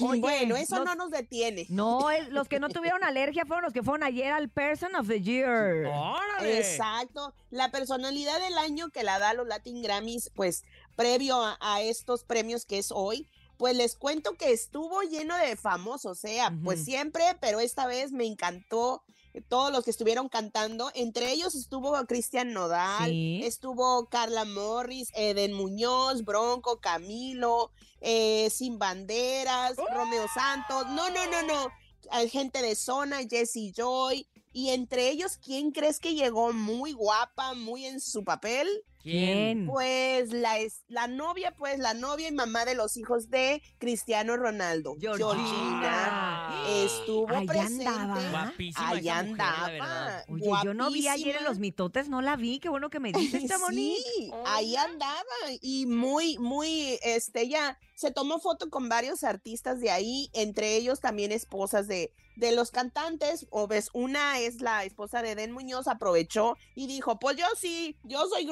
Oye, 0.00 0.20
bueno, 0.20 0.56
eso 0.56 0.84
no 0.84 0.94
nos 0.94 1.10
detiene. 1.10 1.66
No, 1.68 2.08
los 2.30 2.48
que 2.48 2.58
no 2.60 2.68
tuvieron 2.68 3.04
alergia 3.04 3.44
fueron 3.44 3.64
los 3.64 3.72
que 3.72 3.82
fueron 3.82 4.02
ayer 4.02 4.32
al 4.32 4.48
Person 4.48 4.94
of 4.96 5.06
the 5.08 5.20
Year. 5.20 5.86
¡Órale! 5.86 6.58
Exacto. 6.58 7.34
La 7.50 7.70
personalidad 7.70 8.40
del 8.40 8.56
año 8.58 8.90
que 8.90 9.02
la 9.02 9.18
da 9.18 9.34
los 9.34 9.46
Latin 9.46 9.82
Grammys, 9.82 10.30
pues 10.34 10.64
previo 10.96 11.42
a, 11.42 11.58
a 11.60 11.82
estos 11.82 12.24
premios 12.24 12.64
que 12.64 12.78
es 12.78 12.90
hoy, 12.90 13.28
pues 13.58 13.76
les 13.76 13.94
cuento 13.94 14.32
que 14.34 14.50
estuvo 14.50 15.02
lleno 15.02 15.36
de 15.36 15.56
famosos, 15.56 16.18
o 16.18 16.20
sea, 16.20 16.52
pues 16.64 16.84
siempre, 16.84 17.22
pero 17.40 17.60
esta 17.60 17.86
vez 17.86 18.10
me 18.10 18.26
encantó 18.26 19.04
todos 19.48 19.72
los 19.72 19.84
que 19.84 19.90
estuvieron 19.90 20.28
cantando. 20.28 20.90
Entre 20.94 21.32
ellos 21.32 21.54
estuvo 21.54 21.92
Cristian 22.06 22.52
Nodal, 22.52 23.10
Sí. 23.10 23.40
estuvo 23.44 24.06
Carla 24.06 24.44
Morris, 24.44 25.10
Eden 25.14 25.52
Muñoz, 25.52 26.24
Bronco, 26.24 26.80
Camilo, 26.80 27.70
eh, 28.00 28.50
Sin 28.50 28.78
Banderas, 28.78 29.76
Romeo 29.76 30.26
Santos. 30.34 30.86
No, 30.90 31.08
no, 31.10 31.26
no, 31.30 31.42
no. 31.46 31.68
Hay 32.10 32.28
gente 32.28 32.60
de 32.60 32.74
zona, 32.74 33.20
Jessie 33.28 33.72
Joy. 33.74 34.26
Y 34.52 34.70
entre 34.70 35.08
ellos, 35.08 35.38
¿quién 35.42 35.70
crees 35.70 35.98
que 35.98 36.14
llegó 36.14 36.52
muy 36.52 36.92
guapa, 36.92 37.54
muy 37.54 37.86
en 37.86 38.00
su 38.00 38.22
papel? 38.22 38.68
¿Quién? 39.02 39.66
Pues 39.66 40.32
la, 40.32 40.58
es, 40.58 40.84
la 40.88 41.06
novia, 41.08 41.54
pues 41.56 41.78
la 41.78 41.94
novia 41.94 42.28
y 42.28 42.32
mamá 42.32 42.64
de 42.64 42.74
los 42.74 42.96
hijos 42.96 43.30
de 43.30 43.62
Cristiano 43.78 44.36
Ronaldo. 44.36 44.94
Georgina. 45.00 46.64
Estuvo 46.68 47.28
Ahí 47.34 47.46
presente. 47.46 47.86
andaba. 47.86 48.30
Guapísima 48.30 48.88
Ahí 48.88 49.08
esa 49.08 49.22
mujer, 49.22 49.36
la 49.36 49.48
andaba. 49.54 49.68
verdad. 49.68 50.24
Oye, 50.28 50.50
yo 50.64 50.74
no 50.74 50.90
vi 50.90 51.08
ayer 51.08 51.36
en 51.36 51.44
los 51.44 51.58
mitotes, 51.58 52.08
no 52.08 52.22
la 52.22 52.36
vi. 52.36 52.58
Qué 52.60 52.68
bueno 52.68 52.90
que 52.90 53.00
me 53.00 53.12
dices, 53.12 53.44
Chamonix. 53.48 54.02
Sí, 54.16 54.30
ahí 54.46 54.76
andaba 54.76 55.22
y 55.60 55.86
muy, 55.86 56.38
muy, 56.38 56.98
este, 57.02 57.42
ella 57.42 57.78
se 57.94 58.10
tomó 58.10 58.38
foto 58.40 58.68
con 58.70 58.88
varios 58.88 59.22
artistas 59.24 59.80
de 59.80 59.90
ahí, 59.90 60.28
entre 60.32 60.76
ellos 60.76 61.00
también 61.00 61.30
esposas 61.30 61.86
de, 61.86 62.12
de 62.36 62.52
los 62.52 62.70
cantantes, 62.70 63.46
o 63.50 63.68
ves, 63.68 63.90
una 63.92 64.40
es 64.40 64.60
la 64.60 64.84
esposa 64.84 65.22
de 65.22 65.34
Den 65.34 65.52
Muñoz, 65.52 65.86
aprovechó 65.86 66.56
y 66.74 66.86
dijo, 66.86 67.18
pues 67.18 67.36
yo 67.36 67.46
sí, 67.56 67.96
yo 68.02 68.26
soy 68.28 68.44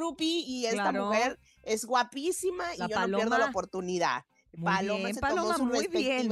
y 0.46 0.66
esta 0.66 0.90
Claro. 0.90 1.06
mujer 1.06 1.38
es 1.62 1.84
guapísima 1.84 2.64
La 2.76 2.86
y 2.86 2.88
yo 2.90 3.06
no 3.08 3.16
pierdo 3.18 3.38
la 3.38 3.46
oportunidad. 3.46 4.24
Muy 4.52 4.64
Paloma 4.64 4.98
bien, 5.04 5.14
se 5.14 5.20
Paloma, 5.20 5.42
tomó 5.42 5.56
su 5.56 5.64
muy 5.66 5.86
bien. 5.86 6.30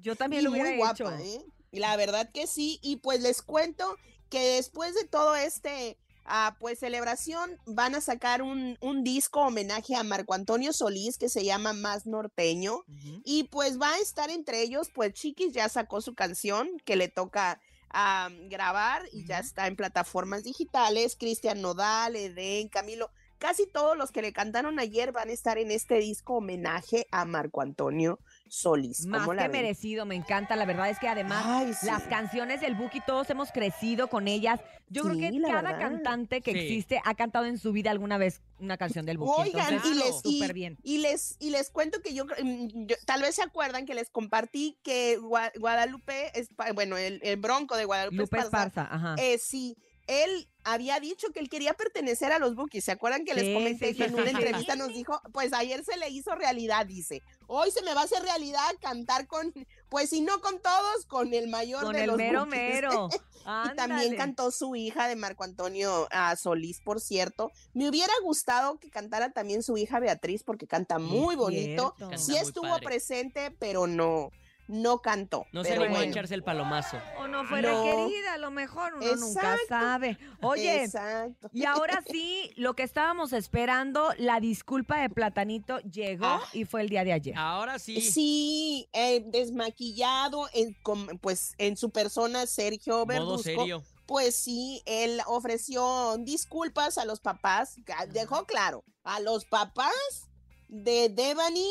Yo 0.00 0.16
también 0.16 0.40
y 0.42 0.44
lo 0.44 0.50
muy 0.50 0.60
hubiera 0.60 0.76
guapa, 0.76 0.92
hecho. 0.94 1.10
¿eh? 1.18 1.44
Y 1.70 1.78
La 1.78 1.96
verdad 1.96 2.30
que 2.32 2.46
sí. 2.46 2.78
Y 2.82 2.96
pues 2.96 3.20
les 3.20 3.42
cuento 3.42 3.96
que 4.28 4.56
después 4.56 4.94
de 4.94 5.04
todo 5.04 5.36
este, 5.36 5.98
ah, 6.24 6.56
pues 6.58 6.78
celebración, 6.80 7.58
van 7.66 7.94
a 7.94 8.00
sacar 8.00 8.42
un, 8.42 8.76
un 8.80 9.04
disco 9.04 9.40
homenaje 9.40 9.94
a 9.94 10.02
Marco 10.02 10.34
Antonio 10.34 10.72
Solís 10.72 11.18
que 11.18 11.28
se 11.28 11.44
llama 11.44 11.72
Más 11.72 12.06
Norteño. 12.06 12.82
Y 13.24 13.44
pues 13.44 13.80
va 13.80 13.92
a 13.92 13.98
estar 13.98 14.30
entre 14.30 14.62
ellos, 14.62 14.88
pues 14.94 15.12
Chiquis 15.14 15.52
ya 15.52 15.68
sacó 15.68 16.00
su 16.00 16.14
canción 16.14 16.68
que 16.84 16.96
le 16.96 17.08
toca 17.08 17.60
ah, 17.90 18.28
grabar 18.48 19.02
y 19.12 19.24
ya 19.24 19.38
está 19.38 19.66
en 19.66 19.76
plataformas 19.76 20.44
digitales. 20.44 21.16
Cristian 21.18 21.62
Nodal, 21.62 22.16
Eden, 22.16 22.68
Camilo. 22.68 23.10
Casi 23.38 23.66
todos 23.66 23.96
los 23.96 24.10
que 24.10 24.22
le 24.22 24.32
cantaron 24.32 24.78
ayer 24.78 25.12
van 25.12 25.30
a 25.30 25.32
estar 25.32 25.58
en 25.58 25.70
este 25.70 25.96
disco 25.96 26.34
homenaje 26.34 27.06
a 27.10 27.24
Marco 27.24 27.62
Antonio 27.62 28.18
Solís. 28.50 29.06
Más 29.06 29.20
¿Cómo 29.22 29.34
la 29.34 29.42
que 29.42 29.48
ven? 29.48 29.62
merecido, 29.62 30.04
me 30.04 30.14
encanta. 30.14 30.56
La 30.56 30.64
verdad 30.66 30.90
es 30.90 30.98
que 30.98 31.08
además 31.08 31.42
Ay, 31.46 31.72
sí. 31.72 31.86
las 31.86 32.02
canciones 32.04 32.60
del 32.60 32.74
Buki 32.74 33.00
todos 33.06 33.30
hemos 33.30 33.52
crecido 33.52 34.08
con 34.08 34.28
ellas. 34.28 34.60
Yo 34.88 35.04
creo 35.04 35.16
que 35.16 35.40
cada 35.40 35.62
verdad. 35.62 35.78
cantante 35.78 36.40
que 36.40 36.52
Sí. 36.52 36.58
existe 36.58 37.00
ha 37.04 37.14
cantado 37.14 37.46
en 37.46 37.58
su 37.58 37.70
vida 37.72 37.90
alguna 37.92 38.18
vez 38.18 38.42
una 38.58 38.76
canción 38.76 39.06
del 39.06 39.18
Buki. 39.18 39.42
Oigan, 39.42 39.74
Entonces, 39.74 39.92
y 39.92 39.94
les, 39.98 40.20
y, 40.24 40.38
súper 40.38 40.52
bien. 40.52 40.78
y 40.82 40.98
les 40.98 41.36
y 41.38 41.50
les 41.50 41.70
cuento 41.70 42.02
que 42.02 42.12
yo, 42.12 42.24
mm, 42.24 42.86
yo- 42.86 42.96
tal 43.06 43.22
vez 43.22 43.36
se 43.36 43.42
acuerdan 43.42 43.86
que 43.86 43.94
les 43.94 44.10
compartí 44.10 44.78
que 44.82 45.18
Gua- 45.20 45.52
Guadalupe, 45.58 46.32
Espa- 46.34 46.74
bueno, 46.74 46.96
el, 46.96 47.20
el 47.22 47.36
bronco 47.36 47.76
de 47.76 47.84
Guadalupe 47.84 48.16
Lupe 48.16 48.36
Esparza, 48.38 48.66
Esparza, 48.66 48.94
ajá. 48.94 49.14
eh, 49.18 49.38
sí, 49.38 49.76
él 50.08 50.48
había 50.64 50.98
dicho 50.98 51.28
que 51.32 51.38
él 51.38 51.48
quería 51.48 51.74
pertenecer 51.74 52.32
a 52.32 52.40
los 52.40 52.56
Bookies. 52.56 52.84
¿Se 52.84 52.90
acuerdan 52.90 53.24
que 53.24 53.32
les 53.32 53.54
comenté 53.54 53.90
sí, 53.92 53.96
que 53.96 54.04
en 54.04 54.08
sí, 54.10 54.14
una 54.16 54.24
sí. 54.24 54.30
entrevista 54.30 54.74
nos 54.74 54.88
dijo? 54.88 55.20
Pues 55.32 55.52
ayer 55.52 55.84
se 55.84 55.96
le 55.98 56.08
hizo 56.10 56.34
realidad, 56.34 56.84
dice. 56.84 57.22
Hoy 57.52 57.72
se 57.72 57.82
me 57.82 57.94
va 57.94 58.02
a 58.02 58.04
hacer 58.04 58.22
realidad 58.22 58.70
cantar 58.80 59.26
con, 59.26 59.52
pues 59.88 60.10
si 60.10 60.20
no 60.20 60.40
con 60.40 60.60
todos, 60.60 61.04
con 61.06 61.34
el 61.34 61.48
mayor 61.48 61.82
Con 61.82 61.94
de 61.94 62.02
el 62.02 62.06
los 62.06 62.16
mero 62.16 62.46
mero. 62.46 63.08
Y 63.64 63.74
también 63.74 64.16
cantó 64.16 64.50
su 64.50 64.76
hija 64.76 65.08
de 65.08 65.16
Marco 65.16 65.42
Antonio 65.44 66.06
ah, 66.12 66.36
Solís, 66.36 66.80
por 66.80 67.00
cierto. 67.00 67.50
Me 67.72 67.88
hubiera 67.88 68.12
gustado 68.22 68.78
que 68.78 68.90
cantara 68.90 69.32
también 69.32 69.62
su 69.62 69.78
hija 69.78 69.98
Beatriz, 69.98 70.44
porque 70.44 70.66
canta 70.66 70.98
muy 70.98 71.36
bonito. 71.36 71.94
Sí 71.96 72.04
Canta 72.04 72.16
muy 72.28 72.36
estuvo 72.36 72.68
padre. 72.68 72.84
presente, 72.84 73.50
pero 73.58 73.86
no, 73.86 74.30
no 74.70 75.00
cantó. 75.02 75.46
No 75.52 75.64
se 75.64 75.70
animó 75.72 75.84
a 75.86 75.88
bueno. 75.98 76.04
echarse 76.12 76.34
el 76.34 76.42
palomazo. 76.42 76.96
O 77.18 77.26
no 77.28 77.44
fuera 77.44 77.72
No. 77.72 77.82
querida, 77.84 78.34
a 78.34 78.38
lo 78.38 78.50
mejor 78.50 78.94
uno 78.94 79.16
nunca 79.16 79.56
sabe. 79.68 80.16
Oye, 80.40 80.84
Exacto. 80.84 81.50
y 81.52 81.64
ahora 81.64 82.02
sí, 82.08 82.52
lo 82.56 82.74
que 82.74 82.82
estábamos 82.84 83.32
esperando, 83.32 84.12
la 84.18 84.40
disculpa 84.40 85.00
de 85.00 85.10
Platanito 85.10 85.78
llegó 85.80 86.26
Ah. 86.26 86.42
y 86.52 86.64
fue 86.64 86.82
el 86.82 86.88
día 86.88 87.04
de 87.04 87.12
ayer. 87.12 87.34
Ahora 87.36 87.78
sí. 87.78 88.00
Sí, 88.00 88.88
eh, 88.92 89.22
desmaquillado, 89.26 90.48
en, 90.52 90.76
pues 91.20 91.54
en 91.58 91.76
su 91.76 91.90
persona 91.90 92.46
Sergio 92.46 92.94
Modo 92.98 93.06
Verduzco. 93.06 93.42
serio. 93.42 93.82
Pues 94.06 94.34
sí, 94.34 94.82
él 94.86 95.20
ofreció 95.26 96.16
disculpas 96.18 96.98
a 96.98 97.04
los 97.04 97.20
papás, 97.20 97.76
dejó 98.12 98.44
claro, 98.44 98.82
a 99.04 99.20
los 99.20 99.44
papás 99.44 100.28
de 100.68 101.08
Devani 101.08 101.70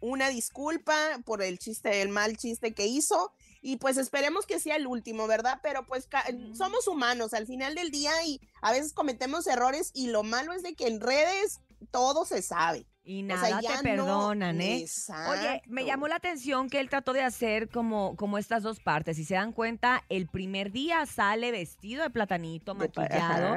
una 0.00 0.28
disculpa 0.28 0.94
por 1.24 1.42
el 1.42 1.58
chiste, 1.58 2.02
el 2.02 2.08
mal 2.08 2.36
chiste 2.36 2.74
que 2.74 2.86
hizo. 2.86 3.32
Y 3.62 3.76
pues 3.78 3.96
esperemos 3.96 4.46
que 4.46 4.60
sea 4.60 4.76
el 4.76 4.86
último, 4.86 5.26
¿verdad? 5.26 5.58
Pero 5.62 5.84
pues 5.86 6.06
ca- 6.06 6.24
somos 6.54 6.86
humanos 6.86 7.34
al 7.34 7.46
final 7.46 7.74
del 7.74 7.90
día 7.90 8.12
y 8.24 8.40
a 8.62 8.70
veces 8.72 8.92
cometemos 8.92 9.46
errores 9.46 9.90
y 9.94 10.08
lo 10.08 10.22
malo 10.22 10.52
es 10.52 10.62
de 10.62 10.74
que 10.74 10.86
en 10.86 11.00
redes 11.00 11.60
todo 11.90 12.24
se 12.24 12.42
sabe. 12.42 12.86
Y 13.08 13.22
O 13.24 13.26
sea, 13.28 13.36
nada 13.36 13.60
ya 13.62 13.80
te 13.82 13.96
no- 13.96 14.04
perdonan, 14.04 14.60
¿eh? 14.60 14.78
Exacto. 14.78 15.32
Oye, 15.32 15.62
me 15.66 15.84
llamó 15.84 16.08
la 16.08 16.16
atención 16.16 16.68
que 16.68 16.80
él 16.80 16.88
trató 16.90 17.12
de 17.12 17.22
hacer 17.22 17.68
como, 17.68 18.16
como 18.16 18.36
estas 18.38 18.62
dos 18.64 18.80
partes. 18.80 19.16
Si 19.16 19.24
se 19.24 19.34
dan 19.34 19.52
cuenta, 19.52 20.02
el 20.08 20.26
primer 20.28 20.72
día 20.72 21.06
sale 21.06 21.50
vestido 21.52 22.02
de 22.02 22.10
platanito, 22.10 22.74
maquillado. 22.74 23.54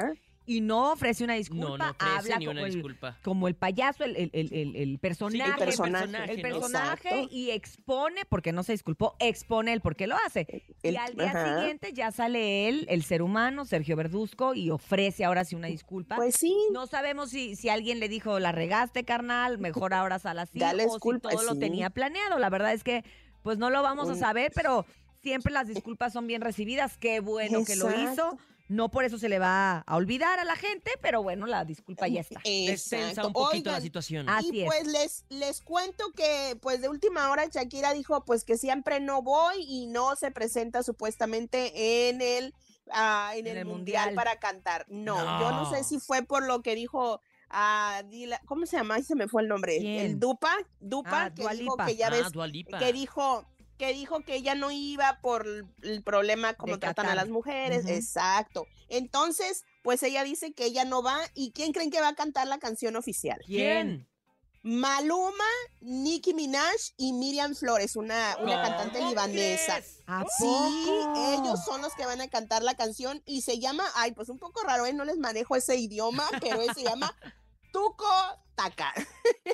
Y 0.50 0.60
no 0.62 0.90
ofrece 0.92 1.22
una 1.22 1.34
disculpa. 1.34 1.68
No, 1.68 1.78
no 1.78 1.90
ofrece 1.90 2.12
habla 2.18 2.38
ni 2.38 2.46
como 2.46 2.58
una 2.58 2.66
el, 2.68 2.74
disculpa. 2.74 3.16
como 3.22 3.46
el 3.46 3.54
payaso, 3.54 4.02
el, 4.02 4.16
el- 4.16 4.30
el- 4.32 4.52
el- 4.52 4.74
el 4.76 4.98
personaje. 4.98 5.50
el 5.50 5.56
personaje, 5.56 6.32
el 6.32 6.40
personaje 6.42 7.28
y 7.30 7.50
expone, 7.50 8.22
porque 8.28 8.50
no 8.50 8.64
se 8.64 8.72
disculpó, 8.72 9.14
expone 9.20 9.72
el 9.72 9.80
por 9.80 9.94
qué 9.94 10.08
lo 10.08 10.16
hace. 10.26 10.64
El- 10.82 10.94
y 10.94 10.96
al 10.96 11.14
día 11.14 11.26
ajá. 11.30 11.58
siguiente 11.58 11.92
ya 11.92 12.10
sale 12.10 12.68
él, 12.68 12.84
el 12.88 13.04
ser 13.04 13.22
humano, 13.22 13.64
Sergio 13.64 13.94
Verduzco, 13.94 14.54
y 14.54 14.70
ofrece 14.70 15.24
ahora 15.24 15.44
sí 15.44 15.54
una 15.54 15.68
disculpa. 15.68 16.16
Pues 16.16 16.34
sí. 16.34 16.56
No 16.72 16.88
sabemos 16.88 17.30
si, 17.30 17.54
si 17.54 17.68
alguien 17.68 18.00
le 18.00 18.08
dijo, 18.08 18.40
la 18.40 18.50
regaste, 18.50 19.04
carnal, 19.04 19.58
mejor 19.58 19.94
ahora 19.94 20.18
sal 20.18 20.40
así, 20.40 20.58
Dale 20.58 20.84
o 20.84 20.86
disculpa, 20.94 21.30
si 21.30 21.36
todo 21.36 21.46
lo 21.46 21.58
tenía 21.60 21.90
planeado. 21.90 22.40
La 22.40 22.50
verdad 22.50 22.72
es 22.72 22.82
que, 22.82 23.04
pues 23.42 23.56
no 23.58 23.70
lo 23.70 23.82
vamos 23.82 24.08
a 24.10 24.16
saber, 24.16 24.50
pero 24.54 24.84
siempre 25.22 25.52
las 25.52 25.68
disculpas 25.68 26.12
son 26.12 26.26
bien 26.26 26.40
recibidas. 26.40 26.96
Qué 26.98 27.20
bueno 27.20 27.64
que 27.64 27.76
lo 27.76 27.88
hizo. 27.90 28.36
No 28.70 28.88
por 28.88 29.02
eso 29.04 29.18
se 29.18 29.28
le 29.28 29.40
va 29.40 29.78
a 29.80 29.96
olvidar 29.96 30.38
a 30.38 30.44
la 30.44 30.54
gente, 30.54 30.92
pero 31.02 31.24
bueno, 31.24 31.46
la 31.46 31.64
disculpa 31.64 32.06
ya 32.06 32.20
está. 32.20 32.40
Destensa 32.44 33.08
Exacto. 33.08 33.26
un 33.26 33.32
poquito 33.32 33.72
la 33.72 33.80
situación. 33.80 34.28
Así 34.28 34.50
y 34.52 34.60
es. 34.60 34.66
pues 34.66 34.86
les, 34.86 35.24
les 35.28 35.60
cuento 35.60 36.12
que 36.12 36.56
pues 36.62 36.80
de 36.80 36.88
última 36.88 37.28
hora 37.32 37.46
Shakira 37.46 37.92
dijo 37.94 38.24
pues 38.24 38.44
que 38.44 38.56
siempre 38.56 39.00
no 39.00 39.22
voy 39.22 39.56
y 39.66 39.88
no 39.88 40.14
se 40.14 40.30
presenta 40.30 40.84
supuestamente 40.84 42.08
en 42.08 42.22
el, 42.22 42.54
ah, 42.92 43.32
en 43.34 43.48
En 43.48 43.52
el, 43.54 43.58
el 43.58 43.64
mundial. 43.64 44.06
Mundial. 44.06 44.14
para 44.14 44.38
cantar. 44.38 44.86
No, 44.88 45.16
yo 45.40 45.50
no 45.50 45.68
sé 45.68 45.82
si 45.82 45.98
fue 45.98 46.22
por 46.22 46.46
lo 46.46 46.62
que 46.62 46.76
dijo 46.76 47.20
a 47.50 48.02
¿cómo 48.46 48.66
se 48.66 48.76
llama? 48.76 48.94
Ahí 48.94 49.02
se 49.02 49.16
me 49.16 49.26
fue 49.26 49.42
el 49.42 49.48
nombre. 49.48 49.78
¿Quién? 49.78 50.06
El 50.06 50.20
Dupa, 50.20 50.54
Dupa, 50.78 51.24
Ah, 51.24 51.34
que 51.34 51.42
Dua 51.42 51.52
dijo 51.54 51.76
que 51.76 51.96
ya 51.96 52.06
ah, 52.06 52.10
ves 52.10 52.30
Dua 52.30 52.46
Lipa. 52.46 52.78
que 52.78 52.92
dijo 52.92 53.44
que 53.80 53.94
dijo 53.94 54.20
que 54.20 54.34
ella 54.34 54.54
no 54.54 54.70
iba 54.70 55.20
por 55.22 55.46
el- 55.82 56.02
problema 56.04 56.52
como 56.52 56.74
De 56.74 56.80
tratan 56.80 57.06
a 57.06 57.14
las 57.14 57.30
mujeres, 57.30 57.86
exacto. 57.86 58.66
Entonces, 58.90 59.64
pues 59.82 60.02
ella 60.02 60.22
dice 60.22 60.52
que 60.52 60.66
ella 60.66 60.84
no 60.84 61.02
va 61.02 61.18
y 61.34 61.52
quién 61.52 61.72
creen 61.72 61.90
que 61.90 62.02
va 62.02 62.08
a 62.08 62.14
cantar 62.14 62.46
la 62.46 62.58
canción 62.58 62.94
oficial? 62.94 63.40
¿Quién? 63.46 64.06
Maluma, 64.62 65.44
Nicki 65.80 66.34
Minaj 66.34 66.76
y 66.98 67.14
Miriam 67.14 67.54
Flores, 67.54 67.96
una, 67.96 68.36
una 68.42 68.56
¿Cómo 68.56 68.68
cantante 68.68 69.00
libanesa. 69.02 69.80
Sí, 69.80 70.44
poco? 70.44 71.32
ellos 71.32 71.64
son 71.64 71.80
los 71.80 71.94
que 71.94 72.04
van 72.04 72.20
a 72.20 72.28
cantar 72.28 72.62
la 72.62 72.74
canción 72.74 73.22
y 73.24 73.40
se 73.40 73.58
llama, 73.58 73.84
ay, 73.94 74.12
pues 74.12 74.28
un 74.28 74.38
poco 74.38 74.62
raro, 74.62 74.84
¿eh? 74.84 74.92
no 74.92 75.06
les 75.06 75.16
manejo 75.16 75.56
ese 75.56 75.76
idioma, 75.76 76.28
pero 76.42 76.60
se 76.74 76.82
llama 76.82 77.16
Tuco 77.72 78.06
Taca. 78.54 78.92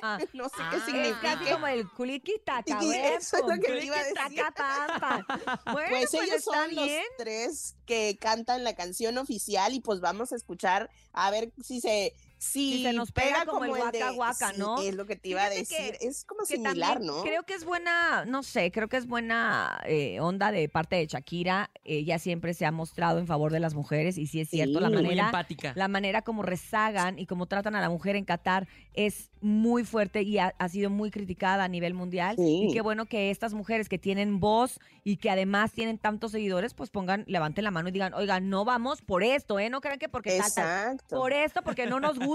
Ah, 0.01 0.17
no 0.33 0.49
sé 0.49 0.55
Ah, 0.59 0.69
qué 0.71 0.77
es 0.77 0.83
significa. 0.83 1.21
casi 1.39 1.51
como 1.51 1.67
el 1.67 1.89
culiquitaca, 1.91 2.79
Sí, 2.81 2.91
eso 2.93 3.37
es 3.37 3.43
lo 3.43 3.49
que 3.61 3.71
te 3.71 3.85
iba 3.85 3.97
a 3.97 4.03
decir. 4.03 4.43
Bueno, 5.71 5.89
Pues, 5.89 6.13
ellos 6.13 6.35
está 6.35 6.51
son 6.65 6.75
los 6.75 6.85
bien. 6.85 7.03
tres 7.17 7.75
que 7.85 8.17
cantan 8.19 8.63
la 8.63 8.75
canción 8.75 9.17
oficial 9.17 9.73
y 9.73 9.79
pues 9.79 9.99
vamos 10.01 10.31
a 10.31 10.35
escuchar 10.35 10.89
a 11.13 11.31
ver 11.31 11.51
si 11.63 11.79
se 11.81 12.13
Sí, 12.39 12.73
Si 12.77 12.83
se 12.83 12.93
nos 12.93 13.11
pega, 13.11 13.45
como, 13.45 13.65
el 13.65 13.71
guaca 13.71 14.11
guaca, 14.11 14.51
sí, 14.53 14.59
¿no? 14.59 14.79
Es 14.81 14.93
lo 14.95 15.05
que 15.05 15.15
te 15.15 15.29
iba 15.29 15.43
a 15.45 15.49
que- 15.49 15.57
decir. 15.59 15.97
es 16.01 16.23
como 16.23 16.45
similar, 16.45 16.93
también 16.99 17.07
¿no? 17.15 17.23
Creo 17.23 17.43
que 17.43 17.53
es 17.55 17.65
buena, 17.65 18.25
no 18.25 18.43
sé, 18.43 18.71
creo 18.71 18.87
que 18.87 18.97
es 18.97 19.07
buena 19.07 19.81
eh, 19.85 20.19
onda 20.19 20.51
de 20.51 20.69
parte 20.69 20.95
de 20.97 21.07
Shakira. 21.07 21.71
Ella 21.83 22.19
siempre 22.19 22.53
se 22.53 22.65
ha 22.65 22.71
mostrado 22.71 23.17
en 23.19 23.25
favor 23.27 23.51
de 23.51 23.59
las 23.59 23.73
mujeres 23.73 24.17
y 24.19 24.27
sí 24.27 24.39
es 24.41 24.49
cierto, 24.49 24.79
la 24.79 24.89
Sí, 24.89 24.93
manera, 24.95 25.25
empática. 25.25 25.73
la 25.75 25.87
manera 25.87 26.21
como 26.21 26.43
rezagan 26.43 27.17
y 27.17 27.25
como 27.25 27.47
tratan 27.47 27.75
a 27.75 27.81
la 27.81 27.89
mujer 27.89 28.15
en 28.15 28.25
Qatar 28.25 28.67
es 28.93 29.31
muy 29.41 29.83
fuerte 29.83 30.21
y 30.23 30.37
ha, 30.39 30.53
ha 30.57 30.69
sido 30.69 30.89
muy 30.89 31.09
criticada 31.11 31.63
a 31.63 31.67
nivel 31.67 31.93
mundial. 31.93 32.35
Sí. 32.37 32.67
Y 32.69 32.73
qué 32.73 32.81
bueno 32.81 33.05
que 33.05 33.31
estas 33.31 33.53
mujeres 33.53 33.89
que 33.89 33.97
tienen 33.97 34.39
voz 34.39 34.79
y 35.03 35.17
que 35.17 35.29
además 35.29 35.71
tienen 35.71 35.97
tantos 35.97 36.31
seguidores, 36.33 36.73
pues 36.73 36.89
pongan, 36.89 37.23
levanten 37.27 37.63
la 37.63 37.71
mano 37.71 37.89
y 37.89 37.91
digan, 37.91 38.13
oigan, 38.13 38.49
no 38.49 38.65
vamos 38.65 39.01
por 39.01 39.23
esto, 39.23 39.59
¿eh? 39.59 39.69
No 39.69 39.81
crean 39.81 39.99
que 39.99 40.09
porque 40.09 40.37
tal, 40.37 40.53
tal. 40.53 40.65
Exacto. 40.93 41.17
Por 41.19 41.33
esto, 41.33 41.61
porque 41.63 41.85
no 41.87 41.99
nos 41.99 42.17
gusta. 42.19 42.26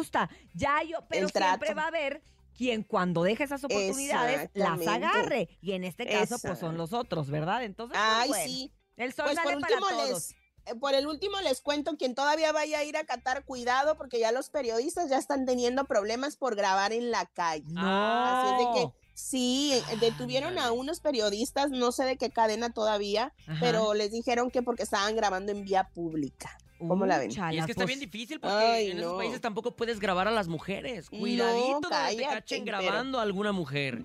Ya 0.55 0.83
yo, 0.83 0.99
pero 1.09 1.27
El 1.27 1.33
siempre 1.33 1.69
trato. 1.69 1.75
va 1.75 1.85
a 1.85 1.89
haber 1.89 2.23
quien 2.57 2.83
cuando 2.83 3.23
deje 3.23 3.45
esas 3.45 3.65
oportunidades 3.65 4.51
las 4.55 4.87
agarre. 4.87 5.49
Y 5.61 5.73
en 5.73 5.85
este 5.85 6.07
caso, 6.07 6.37
pues 6.39 6.59
son 6.59 6.77
los 6.77 6.93
otros, 6.93 7.31
¿verdad? 7.31 7.65
Entonces, 7.65 7.97
pues, 7.99 8.11
Ay, 8.15 8.29
bueno, 8.29 8.45
sí. 8.45 8.73
el 8.97 9.13
sol 9.15 9.27
Pues 9.27 9.39
por 9.41 9.53
sale 9.53 9.61
para 9.61 9.79
todos. 9.81 10.09
les, 10.11 10.31
eh, 10.67 10.75
por 10.79 10.95
el 10.95 11.07
último 11.07 11.41
les 11.41 11.61
cuento 11.63 11.97
quien 11.97 12.15
todavía 12.15 12.53
vaya 12.53 12.79
a 12.81 12.85
ir 12.85 12.97
a 12.97 13.05
Qatar, 13.05 13.45
cuidado, 13.45 13.97
porque 13.97 14.19
ya 14.21 14.33
los 14.33 14.51
periodistas 14.51 15.09
ya 15.11 15.19
están 15.19 15.47
teniendo 15.47 15.85
problemas 15.87 16.37
por 16.37 16.55
grabar 16.55 16.93
en 16.93 17.11
la 17.11 17.27
calle. 17.27 17.65
Así 17.77 18.53
es 18.53 18.59
de 18.59 18.75
que 18.81 18.93
sí, 19.15 19.73
eh, 19.75 19.97
detuvieron 20.01 20.59
a 20.59 20.73
unos 20.73 21.01
periodistas, 21.01 21.71
no 21.71 21.91
sé 21.91 22.05
de 22.05 22.17
qué 22.17 22.31
cadena 22.31 22.71
todavía, 22.71 23.33
Ajá. 23.47 23.59
pero 23.61 23.95
les 23.95 24.13
dijeron 24.13 24.51
que 24.51 24.63
porque 24.63 24.83
estaban 24.83 25.17
grabando 25.17 25.53
en 25.53 25.65
vía 25.65 25.89
pública. 25.95 26.57
¿Cómo 26.89 27.07
la 27.07 27.19
ven? 27.19 27.31
Y 27.31 27.59
es 27.59 27.67
que 27.67 27.73
está 27.73 27.85
bien 27.85 28.01
difícil 28.01 28.41
porque 28.41 28.55
Ay, 28.57 28.91
en 28.91 28.99
esos 28.99 29.13
no. 29.13 29.19
países 29.19 29.41
tampoco 29.41 29.77
puedes 29.77 30.01
grabar 30.01 30.29
a 30.29 30.31
las 30.31 30.49
mujeres. 30.49 31.11
No, 31.13 31.19
Cuidadito 31.19 31.81
donde 31.89 32.17
te 32.17 32.23
cachen 32.23 32.65
pero- 32.65 32.79
grabando 32.79 33.19
a 33.19 33.23
alguna 33.23 33.53
mujer. 33.53 34.05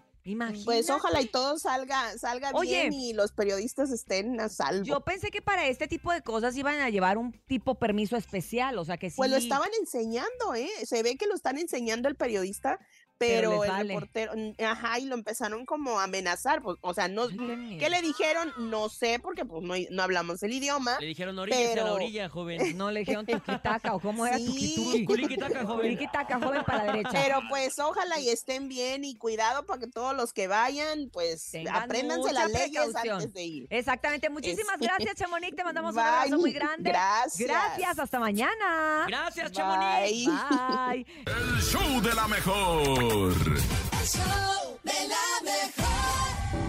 Pues 0.66 0.90
ojalá 0.90 1.22
y 1.22 1.28
todo 1.28 1.58
salga, 1.58 2.18
salga 2.18 2.52
Oye. 2.54 2.90
bien 2.90 2.94
y 2.94 3.14
los 3.14 3.32
periodistas 3.32 3.92
estén 3.92 4.38
a 4.42 4.50
salvo. 4.50 4.84
Yo 4.84 5.00
pensé 5.00 5.32
que 5.32 5.42
para 5.42 5.68
este 5.68 5.88
tipo 5.88 6.12
de 6.12 6.22
cosas 6.22 6.58
iban 6.58 6.82
a 6.82 6.90
llevar 6.90 7.18
un 7.18 7.32
tipo 7.48 7.76
permiso 7.76 8.18
especial, 8.18 8.78
o 8.78 8.84
sea 8.84 8.98
que 8.98 9.10
sí. 9.10 9.16
Pues 9.16 9.32
lo 9.32 9.38
estaban 9.38 9.70
enseñando, 9.80 10.54
¿eh? 10.54 10.70
Se 10.84 11.02
ve 11.02 11.16
que 11.16 11.28
lo 11.28 11.34
están 11.36 11.58
enseñando 11.58 12.10
el 12.10 12.16
periodista, 12.16 12.78
Pero 13.18 13.64
el 13.64 13.70
vale. 13.70 13.94
reportero, 13.94 14.34
ajá, 14.66 15.00
y 15.00 15.06
lo 15.06 15.16
empezaron 15.16 15.66
como 15.66 16.00
a 16.00 16.04
amenazar, 16.04 16.62
pues, 16.62 16.78
o 16.82 16.94
sea, 16.94 17.08
no, 17.08 17.28
¿qué 17.28 17.88
le 17.90 18.02
dijeron? 18.02 18.52
No 18.58 18.90
sé, 18.90 19.20
porque 19.20 19.44
pues 19.46 19.64
no, 19.64 19.74
no 19.90 20.04
hablamos 20.04 20.44
el 20.44 20.54
idioma. 20.54 20.98
Le 21.00 21.08
dijeron 21.08 21.38
oríllese 21.40 21.80
a 21.80 21.84
la 21.86 21.94
orilla, 21.94 22.30
joven. 22.30 22.58
No 22.78 22.92
le 22.92 23.00
dijeron 23.02 23.26
tuquitaca 23.26 23.96
o 23.96 24.00
cómo 24.00 24.26
era 24.28 24.38
Sí. 24.38 25.04
Culiquitaca, 25.06 25.66
joven. 25.66 25.94
Tuquitaca, 25.96 26.40
joven 26.40 26.64
para 26.64 26.86
la 26.86 26.92
derecha. 26.94 27.10
Pero 27.12 27.40
pues 27.50 27.78
ojalá 27.80 28.20
y 28.20 28.30
estén 28.30 28.68
bien 28.70 29.04
y 29.04 29.16
cuidado 29.16 29.66
para 29.66 29.80
que 29.80 29.88
todos 29.88 30.16
los 30.16 30.32
que 30.34 30.48
vayan, 30.48 31.10
pues 31.12 31.52
Tengan 31.52 31.84
apréndanse 31.84 32.22
mucha 32.30 32.34
las 32.34 32.52
leyes 32.52 32.70
precaución. 32.86 33.16
antes 33.16 33.34
de 33.34 33.44
ir. 33.44 33.68
Exactamente. 33.70 34.30
Muchísimas 34.30 34.78
gracias, 34.80 35.16
Chamonix. 35.16 35.56
Te 35.56 35.64
mandamos 35.64 35.94
un 35.94 36.00
abrazo 36.00 36.38
muy 36.38 36.52
grande. 36.52 36.90
Gracias. 36.92 37.48
Gracias. 37.48 38.00
Hasta 38.00 38.20
mañana. 38.20 39.06
Gracias, 39.08 39.52
Chamonix. 39.52 40.26
Bye. 40.28 41.06
El 41.26 41.62
show 41.62 42.02
de 42.02 42.14
la 42.14 42.28
mejor. 42.28 43.07
El 43.10 44.06
show 44.06 44.78
de 44.84 45.08
la 45.08 45.42
mejor. 45.42 46.60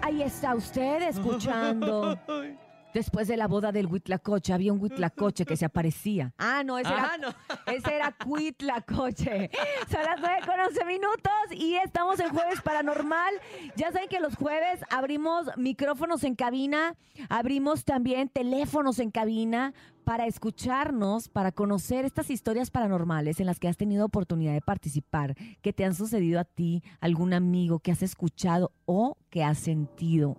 Ahí 0.00 0.22
está 0.22 0.54
usted 0.54 1.02
escuchando. 1.02 2.18
Después 2.94 3.28
de 3.28 3.36
la 3.36 3.46
boda 3.46 3.70
del 3.70 3.86
Huitlacoche, 3.86 4.52
había 4.52 4.72
un 4.72 4.80
Huitlacoche 4.80 5.44
que 5.44 5.56
se 5.56 5.64
aparecía. 5.64 6.32
Ah, 6.38 6.62
no, 6.64 6.78
ese 6.78 6.88
Ajá, 6.88 7.16
era, 7.16 7.36
ese 7.66 7.94
era 7.94 8.12
Cuitlacoche. 8.12 9.50
Son 9.90 10.02
las 10.02 10.20
9 10.20 10.36
con 10.46 10.58
11 10.58 10.84
minutos 10.84 11.32
y 11.52 11.74
estamos 11.76 12.18
en 12.20 12.30
Jueves 12.30 12.62
Paranormal. 12.62 13.34
Ya 13.76 13.92
saben 13.92 14.08
que 14.08 14.20
los 14.20 14.36
jueves 14.36 14.80
abrimos 14.90 15.46
micrófonos 15.56 16.24
en 16.24 16.34
cabina, 16.34 16.96
abrimos 17.28 17.84
también 17.84 18.28
teléfonos 18.28 18.98
en 18.98 19.10
cabina 19.10 19.74
para 20.04 20.26
escucharnos, 20.26 21.28
para 21.28 21.52
conocer 21.52 22.06
estas 22.06 22.30
historias 22.30 22.70
paranormales 22.70 23.40
en 23.40 23.46
las 23.46 23.60
que 23.60 23.68
has 23.68 23.76
tenido 23.76 24.06
oportunidad 24.06 24.54
de 24.54 24.62
participar, 24.62 25.34
que 25.60 25.74
te 25.74 25.84
han 25.84 25.94
sucedido 25.94 26.40
a 26.40 26.44
ti, 26.44 26.82
algún 27.00 27.34
amigo 27.34 27.80
que 27.80 27.92
has 27.92 28.02
escuchado 28.02 28.72
o 28.86 29.18
que 29.28 29.44
has 29.44 29.58
sentido 29.58 30.38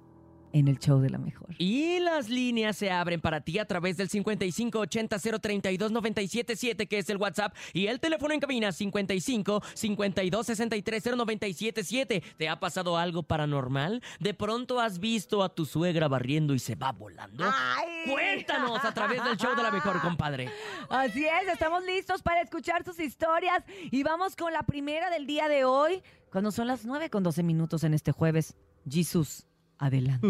en 0.54 0.68
el 0.68 0.78
show 0.80 1.00
de 1.00 1.10
la 1.10 1.18
mejor. 1.18 1.56
Y 1.58 2.00
las 2.00 2.30
líneas 2.30 2.78
se 2.78 2.92
abren 2.92 3.22
para 3.22 3.42
ti 3.42 3.58
a 3.60 3.66
través 3.66 3.98
del 3.98 4.10
5580-032-977, 4.10 6.88
que 6.88 7.00
es 7.00 7.10
el 7.10 7.18
WhatsApp, 7.18 7.56
y 7.74 7.88
el 7.88 8.00
teléfono 8.00 8.34
en 8.34 8.40
cabina 8.40 8.72
55 8.72 9.62
52 9.74 10.46
63 10.46 11.04
0977. 11.04 12.24
¿Te 12.38 12.50
ha 12.50 12.60
pasado 12.60 12.98
algo 12.98 13.24
paranormal? 13.24 14.02
¿De 14.20 14.34
pronto 14.34 14.80
has 14.80 15.00
visto 15.00 15.44
a 15.44 15.54
tu 15.54 15.66
suegra 15.66 16.08
barriendo 16.08 16.54
y 16.54 16.60
se 16.60 16.76
va 16.76 16.92
volando? 16.92 17.46
Cuéntanos 18.06 18.84
a 18.84 18.94
través 18.94 19.24
del 19.24 19.38
show 19.38 19.56
de 19.56 19.64
la 19.64 19.72
mejor, 19.72 20.00
compadre. 20.02 20.50
Así 20.90 21.26
es, 21.26 21.48
estamos 21.52 21.84
listos 21.86 22.22
para 22.22 22.42
escuchar 22.42 22.84
sus 22.84 23.00
historias 23.00 23.64
y 23.92 24.04
vamos 24.04 24.36
con 24.36 24.54
la 24.54 24.64
primera 24.64 25.10
del 25.10 25.26
día 25.26 25.48
de 25.48 25.66
hoy, 25.66 26.02
cuando 26.32 26.52
son 26.52 26.68
las 26.68 26.86
9 26.86 27.10
con 27.10 27.24
12 27.24 27.44
minutos 27.44 27.84
en 27.84 27.94
este 27.94 28.12
jueves. 28.12 28.56
Jesús, 28.90 29.46
adelante. 29.80 30.28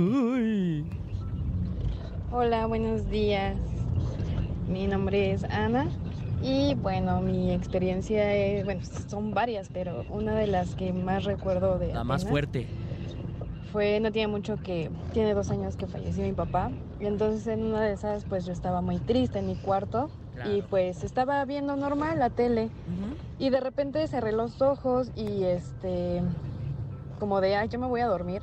Hola, 2.32 2.68
buenos 2.68 3.10
días. 3.10 3.58
Mi 4.68 4.86
nombre 4.88 5.32
es 5.32 5.44
Ana 5.46 5.88
y 6.42 6.76
bueno, 6.76 7.22
mi 7.22 7.52
experiencia 7.52 8.34
es, 8.34 8.64
bueno, 8.64 8.82
son 9.08 9.34
varias, 9.34 9.70
pero 9.70 10.06
una 10.10 10.36
de 10.36 10.48
las 10.48 10.76
que 10.76 10.94
más 10.94 11.26
recuerdo 11.26 11.80
de 11.80 11.92
La 11.94 12.04
más 12.04 12.24
fuerte. 12.26 12.68
fue, 13.72 14.00
no 14.00 14.12
tiene 14.12 14.28
mucho 14.28 14.58
que, 14.58 14.92
tiene 15.12 15.34
dos 15.34 15.50
años 15.50 15.76
que 15.76 15.88
falleció 15.88 16.24
mi 16.24 16.34
papá 16.34 16.72
y 17.00 17.08
entonces 17.08 17.48
en 17.48 17.64
una 17.64 17.82
de 17.82 17.94
esas 17.94 18.26
pues 18.26 18.46
yo 18.46 18.54
estaba 18.54 18.82
muy 18.82 19.00
triste 19.00 19.40
en 19.40 19.48
mi 19.48 19.56
cuarto 19.56 20.12
y 20.46 20.62
pues 20.62 21.04
estaba 21.04 21.44
viendo 21.46 21.76
normal 21.76 22.20
la 22.20 22.30
tele 22.30 22.70
y 23.40 23.50
de 23.50 23.60
repente 23.60 24.08
cerré 24.08 24.32
los 24.32 24.62
ojos 24.62 25.12
y 25.16 25.44
este, 25.44 26.22
como 27.20 27.42
de, 27.42 27.56
ay, 27.56 27.70
yo 27.70 27.80
me 27.80 27.88
voy 27.88 28.02
a 28.02 28.08
dormir. 28.08 28.42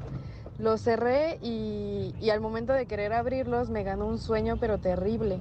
Los 0.59 0.81
cerré 0.83 1.39
y, 1.43 2.15
y 2.21 2.31
al 2.31 2.41
momento 2.41 2.73
de 2.73 2.87
querer 2.87 3.13
abrirlos 3.13 3.69
me 3.69 3.83
ganó 3.83 4.07
un 4.07 4.19
sueño 4.19 4.57
pero 4.59 4.79
terrible. 4.79 5.39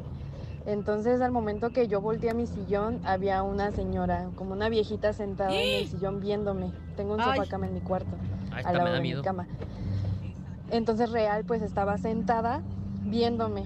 Entonces 0.65 1.21
al 1.21 1.31
momento 1.31 1.69
que 1.71 1.87
yo 1.87 2.01
volteé 2.01 2.31
a 2.31 2.33
mi 2.33 2.47
sillón 2.47 2.99
había 3.05 3.43
una 3.43 3.71
señora, 3.71 4.29
como 4.35 4.53
una 4.53 4.67
viejita 4.67 5.13
sentada 5.13 5.61
en 5.61 5.73
el 5.73 5.87
sillón 5.87 6.19
viéndome. 6.19 6.71
Tengo 6.97 7.13
un 7.13 7.21
Ay. 7.21 7.37
sofá 7.37 7.45
cama 7.49 7.67
en 7.67 7.73
mi 7.75 7.81
cuarto, 7.81 8.17
Ahí 8.51 8.57
está, 8.59 8.69
al 8.69 8.77
lado 8.77 8.93
de 8.93 9.01
miedo. 9.01 9.19
mi 9.21 9.23
cama. 9.23 9.47
Entonces 10.71 11.11
real 11.11 11.45
pues 11.45 11.61
estaba 11.61 11.97
sentada 11.97 12.61
viéndome. 13.05 13.65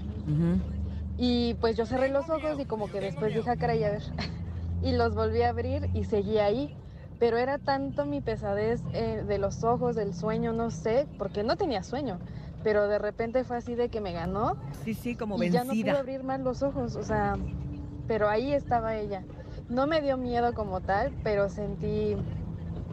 Y 1.16 1.54
pues 1.54 1.76
yo 1.76 1.84
cerré 1.84 2.08
los 2.10 2.28
ojos 2.30 2.58
y 2.60 2.64
como 2.64 2.88
que 2.90 3.00
después 3.00 3.34
dije, 3.34 3.50
"Ah, 3.50 3.56
caray, 3.56 3.82
a 3.84 3.90
ver. 3.90 4.02
y 4.82 4.92
los 4.92 5.14
volví 5.14 5.42
a 5.42 5.48
abrir 5.50 5.88
y 5.94 6.04
seguí 6.04 6.38
ahí. 6.38 6.74
Pero 7.20 7.36
era 7.38 7.58
tanto 7.58 8.04
mi 8.06 8.20
pesadez 8.20 8.82
eh, 8.92 9.22
de 9.28 9.38
los 9.38 9.62
ojos, 9.62 9.94
del 9.94 10.14
sueño, 10.14 10.52
no 10.52 10.70
sé, 10.72 11.06
porque 11.18 11.44
no 11.44 11.56
tenía 11.56 11.82
sueño. 11.84 12.18
Pero 12.64 12.88
de 12.88 12.98
repente 12.98 13.44
fue 13.44 13.58
así 13.58 13.74
de 13.76 13.88
que 13.90 14.00
me 14.00 14.12
ganó. 14.12 14.56
Sí, 14.84 14.94
sí, 14.94 15.14
como 15.14 15.40
y 15.42 15.50
ya 15.50 15.62
no 15.64 15.68
vencida. 15.68 15.92
pude 15.92 16.00
abrir 16.00 16.24
más 16.24 16.40
los 16.40 16.62
ojos, 16.62 16.96
o 16.96 17.02
sea, 17.04 17.36
pero 18.08 18.28
ahí 18.28 18.52
estaba 18.52 18.96
ella. 18.96 19.22
No 19.68 19.86
me 19.86 20.00
dio 20.02 20.16
miedo 20.16 20.52
como 20.54 20.80
tal, 20.80 21.12
pero 21.22 21.48
sentí, 21.48 22.16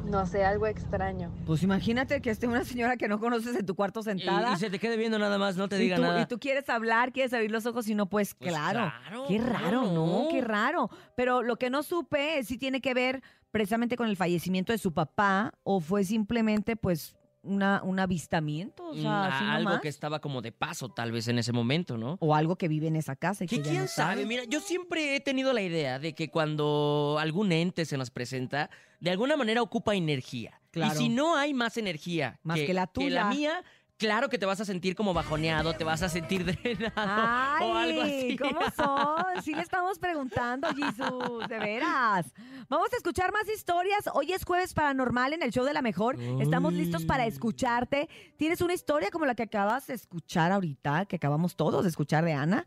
no 0.06 0.26
sé, 0.26 0.46
algo 0.46 0.68
extraño. 0.68 1.32
Pues 1.46 1.64
imagínate 1.64 2.22
que 2.22 2.30
esté 2.30 2.48
una 2.48 2.64
señora 2.64 2.96
que 2.98 3.08
no 3.10 3.20
conoces 3.20 3.56
en 3.58 3.66
tu 3.66 3.76
cuarto 3.76 4.02
Y, 4.02 4.04
sentada. 4.04 4.54
y 4.54 4.58
se 4.58 4.70
te 4.70 4.78
quede 4.80 4.96
viendo 4.96 5.18
nada 5.20 5.38
más, 5.38 5.58
no 5.58 5.68
te 5.68 5.78
diga 5.78 5.96
tú, 5.98 6.02
nada. 6.04 6.22
y 6.22 6.26
tú 6.28 6.38
quieres 6.40 6.70
hablar, 6.70 7.12
quieres 7.12 7.34
abrir 7.34 7.52
los 7.52 7.66
ojos 7.66 7.88
y 7.90 7.96
no 7.96 8.06
puedes, 8.08 8.36
Pues 8.36 8.52
claro. 8.52 8.92
claro, 9.04 9.26
Qué 9.28 9.38
¿cómo 9.38 9.50
raro, 9.50 9.82
¿no? 9.84 10.06
no? 10.24 10.28
Qué 10.30 10.42
raro. 10.42 10.90
Pero 11.16 11.42
lo 11.44 11.58
que 11.58 11.70
no 11.70 11.82
supe 11.84 12.38
es 12.40 12.48
si 12.48 12.58
tiene 12.58 12.80
que 12.80 12.94
ver 12.94 13.22
precisamente 13.58 13.96
con 13.98 14.08
el 14.08 14.16
fallecimiento 14.16 14.72
de 14.72 14.78
su 14.78 14.94
papá 14.94 15.52
o 15.64 15.80
fue 15.80 16.04
simplemente 16.04 16.76
pues 16.76 17.16
una, 17.42 17.82
un 17.82 18.00
avistamiento, 18.00 18.90
o 18.90 18.94
sea, 18.94 19.32
Mm, 19.42 19.50
algo 19.50 19.82
que 19.82 19.88
estaba 19.88 20.20
como 20.20 20.44
de 20.44 20.52
paso 20.52 20.90
tal 20.90 21.12
vez 21.12 21.28
en 21.28 21.40
ese 21.40 21.54
momento, 21.54 21.98
¿no? 21.98 22.18
O 22.20 22.36
algo 22.36 22.56
que 22.56 22.68
vive 22.68 22.86
en 22.86 22.96
esa 22.96 23.16
casa 23.16 23.46
y 23.46 23.48
que, 23.48 23.56
Que 23.58 23.64
ya 23.64 23.70
quién 23.72 23.82
no 23.82 23.88
sabe, 23.88 24.28
mira, 24.28 24.44
yo 24.44 24.60
siempre 24.60 25.16
he 25.16 25.22
tenido 25.22 25.54
la 25.54 25.64
idea 25.64 25.98
de 25.98 26.14
que 26.14 26.30
cuando 26.30 27.18
algún 27.20 27.52
ente 27.52 27.86
se 27.86 27.98
nos 27.98 28.12
presenta, 28.12 28.70
de 29.00 29.10
alguna 29.10 29.36
manera 29.36 29.64
ocupa 29.64 29.96
energía. 29.96 30.62
Claro. 30.70 30.94
Y 30.94 30.98
si 30.98 31.10
no 31.10 31.36
hay 31.36 31.56
más 31.56 31.78
energía 31.78 32.40
Más 32.44 32.60
que 32.60 32.76
la 32.76 32.86
tuya. 32.86 33.26
mía, 33.26 33.64
claro 33.98 34.30
que 34.30 34.38
te 34.38 34.46
vas 34.46 34.62
a 34.62 34.66
sentir 34.66 34.96
como 34.96 35.14
bajoneado, 35.14 35.74
te 35.74 35.84
vas 35.84 36.02
a 36.04 36.10
sentir 36.10 36.46
drenado 36.64 37.66
o 37.66 37.76
algo 37.76 38.02
Ay, 38.04 38.28
así. 38.30 38.38
¿cómo 38.38 38.60
son? 38.76 39.44
Sí 39.44 39.54
le 39.54 39.62
estamos 39.62 40.00
preguntando, 40.00 40.68
Jesús, 40.70 41.48
de 41.48 41.60
veras. 41.60 42.26
Vamos 42.70 42.92
a 42.94 42.98
escuchar 42.98 43.32
más 43.32 43.48
historias. 43.50 44.10
Hoy 44.14 44.34
es 44.34 44.44
jueves 44.44 44.74
paranormal 44.74 45.34
en 45.34 45.44
el 45.44 45.52
show 45.52 45.66
de 45.66 45.74
la 45.74 45.82
mejor. 45.82 46.18
Estamos 46.42 46.74
listos 46.74 47.06
para 47.06 47.26
escucharte. 47.26 48.10
¿Tienes 48.38 48.62
una 48.62 48.74
historia 48.74 49.10
como 49.10 49.26
la 49.26 49.36
que 49.36 49.44
acabas 49.44 49.88
de 49.88 49.94
escuchar 49.94 50.52
ahorita, 50.52 51.06
que 51.06 51.16
acabamos 51.16 51.56
todos 51.56 51.84
de 51.84 51.90
escuchar 51.90 52.26
de 52.26 52.34
Ana? 52.34 52.66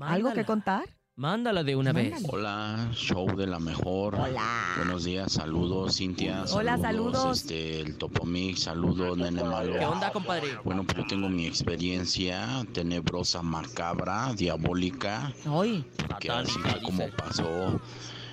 ¿Algo 0.00 0.32
que 0.32 0.44
contar? 0.44 0.84
Mándala 1.16 1.62
de 1.62 1.76
una 1.76 1.92
vez. 1.92 2.24
Hola, 2.28 2.90
show 2.92 3.36
de 3.36 3.46
la 3.46 3.60
mejor. 3.60 4.16
Hola. 4.16 4.72
Buenos 4.78 5.04
días, 5.04 5.30
saludos, 5.32 5.98
Cintia. 5.98 6.42
Hola, 6.52 6.76
saludos. 6.76 7.42
Este, 7.42 7.78
el 7.82 7.96
Topomix, 7.96 8.62
saludos, 8.64 9.16
nene 9.16 9.44
malo. 9.44 9.74
¿Qué 9.78 9.86
onda, 9.86 10.10
compadre? 10.10 10.48
Bueno, 10.64 10.82
pues 10.82 10.96
yo 10.98 11.04
tengo 11.06 11.28
mi 11.28 11.46
experiencia 11.46 12.66
tenebrosa, 12.72 13.42
macabra, 13.42 14.34
diabólica. 14.34 15.32
Ay. 15.46 15.84
Porque 16.08 16.30
así 16.32 16.58
fue 16.58 16.82
como 16.82 17.08
pasó. 17.10 17.80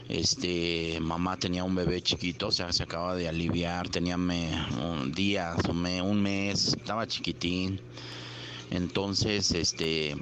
Este, 0.10 0.98
mamá 1.02 1.38
tenía 1.38 1.64
un 1.64 1.76
bebé 1.76 2.02
chiquito, 2.02 2.48
o 2.48 2.52
sea, 2.52 2.74
se 2.74 2.82
acaba 2.82 3.14
de 3.16 3.30
aliviar, 3.30 3.90
tenía 3.90 4.18
me- 4.18 4.58
un 4.82 5.12
días, 5.12 5.56
un 5.70 6.22
mes, 6.24 6.70
estaba 6.70 7.06
chiquitín. 7.06 7.80
Entonces, 8.72 9.52
este, 9.52 10.18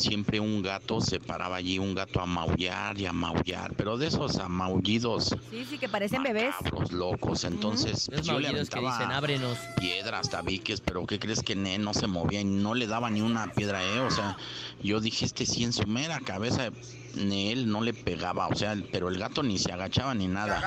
siempre 0.00 0.40
un 0.40 0.62
gato 0.62 1.00
se 1.00 1.20
paraba 1.20 1.56
allí, 1.56 1.78
un 1.78 1.94
gato 1.94 2.20
a 2.20 2.26
maullar 2.26 2.98
y 2.98 3.06
a 3.06 3.12
maullar, 3.12 3.74
pero 3.76 3.96
de 3.98 4.06
esos 4.08 4.36
amaullidos 4.38 5.36
Sí, 5.50 5.64
sí, 5.68 5.78
que 5.78 5.88
parecen 5.88 6.22
bebés. 6.22 6.54
los 6.72 6.90
locos. 6.92 7.44
Entonces, 7.44 8.06
pues, 8.10 8.22
yo 8.26 8.38
le 8.38 8.48
que 8.48 8.54
aventaba 8.54 8.92
dicen, 8.96 9.12
ábrenos. 9.12 9.58
piedras, 9.78 10.28
tabiques, 10.30 10.80
pero 10.80 11.06
¿qué 11.06 11.18
crees 11.18 11.42
que 11.42 11.54
ne, 11.54 11.78
no 11.78 11.94
se 11.94 12.06
movía 12.06 12.40
y 12.40 12.44
no 12.44 12.74
le 12.74 12.86
daba 12.86 13.10
ni 13.10 13.20
una 13.20 13.52
piedra, 13.52 13.82
eh? 13.84 14.00
O 14.00 14.10
sea, 14.10 14.36
yo 14.82 15.00
dije, 15.00 15.24
este 15.24 15.46
sí 15.46 15.64
en 15.64 15.72
su 15.72 15.86
mera 15.86 16.20
cabeza, 16.20 16.70
él 17.16 17.68
no 17.70 17.82
le 17.82 17.92
pegaba, 17.92 18.48
o 18.48 18.54
sea, 18.54 18.76
pero 18.92 19.08
el 19.08 19.18
gato 19.18 19.42
ni 19.42 19.58
se 19.58 19.72
agachaba 19.72 20.14
ni 20.14 20.28
nada. 20.28 20.62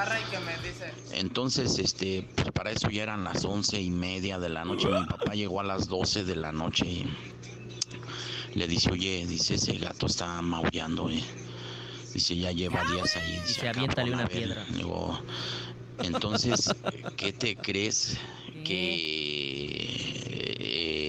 Entonces, 1.12 1.80
este, 1.80 2.28
pues 2.36 2.52
para 2.52 2.72
eso 2.72 2.90
ya 2.90 3.04
eran 3.04 3.24
las 3.24 3.46
once 3.46 3.80
y 3.82 3.90
media 3.90 4.40
de 4.40 4.50
la 4.50 4.66
noche. 4.66 4.88
Mi 4.88 5.06
papá 5.06 5.34
llegó 5.34 5.60
a 5.60 5.64
las 5.64 5.88
doce 5.88 6.24
de 6.24 6.36
la 6.36 6.52
noche 6.52 6.86
y 6.86 7.18
le 8.56 8.68
dice, 8.68 8.92
oye, 8.92 9.26
dice, 9.28 9.56
ese 9.56 9.74
gato 9.78 10.06
está 10.08 10.42
maullando, 10.42 11.10
eh. 11.10 11.24
Dice, 12.14 12.36
ya 12.38 12.52
lleva 12.52 12.84
días 12.92 13.16
ahí. 13.16 13.32
Dice, 13.32 13.48
Dice, 13.48 13.70
aviéntale 13.70 14.12
"Cabrón, 14.12 14.14
a 14.14 14.16
una 14.24 14.28
ver". 14.28 14.38
piedra. 14.38 14.66
Digo, 14.70 15.20
entonces, 16.00 16.74
¿qué 17.18 17.34
te 17.34 17.56
crees? 17.56 18.18
Que 18.64 20.22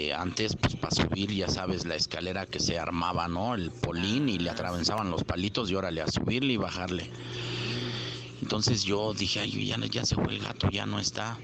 eh, 0.08 0.12
antes, 0.14 0.56
pues 0.56 0.76
para 0.76 0.94
subir, 0.94 1.30
ya 1.32 1.48
sabes, 1.48 1.84
la 1.86 1.94
escalera 1.96 2.46
que 2.46 2.58
se 2.60 2.78
armaba, 2.78 3.28
¿no? 3.28 3.54
El 3.54 3.70
polín 3.70 4.28
y 4.28 4.38
le 4.38 4.50
atravesaban 4.50 5.10
los 5.10 5.24
palitos 5.24 5.70
y 5.70 5.74
órale, 5.74 6.00
a 6.02 6.06
subirle 6.08 6.54
y 6.54 6.56
bajarle. 6.56 7.10
Entonces 8.42 8.82
yo 8.84 9.14
dije, 9.14 9.40
ay, 9.40 9.66
ya, 9.66 9.76
ya 9.90 10.04
se 10.04 10.14
fue 10.16 10.34
el 10.34 10.40
gato, 10.40 10.68
ya 10.70 10.86
no 10.86 10.98
está. 10.98 11.38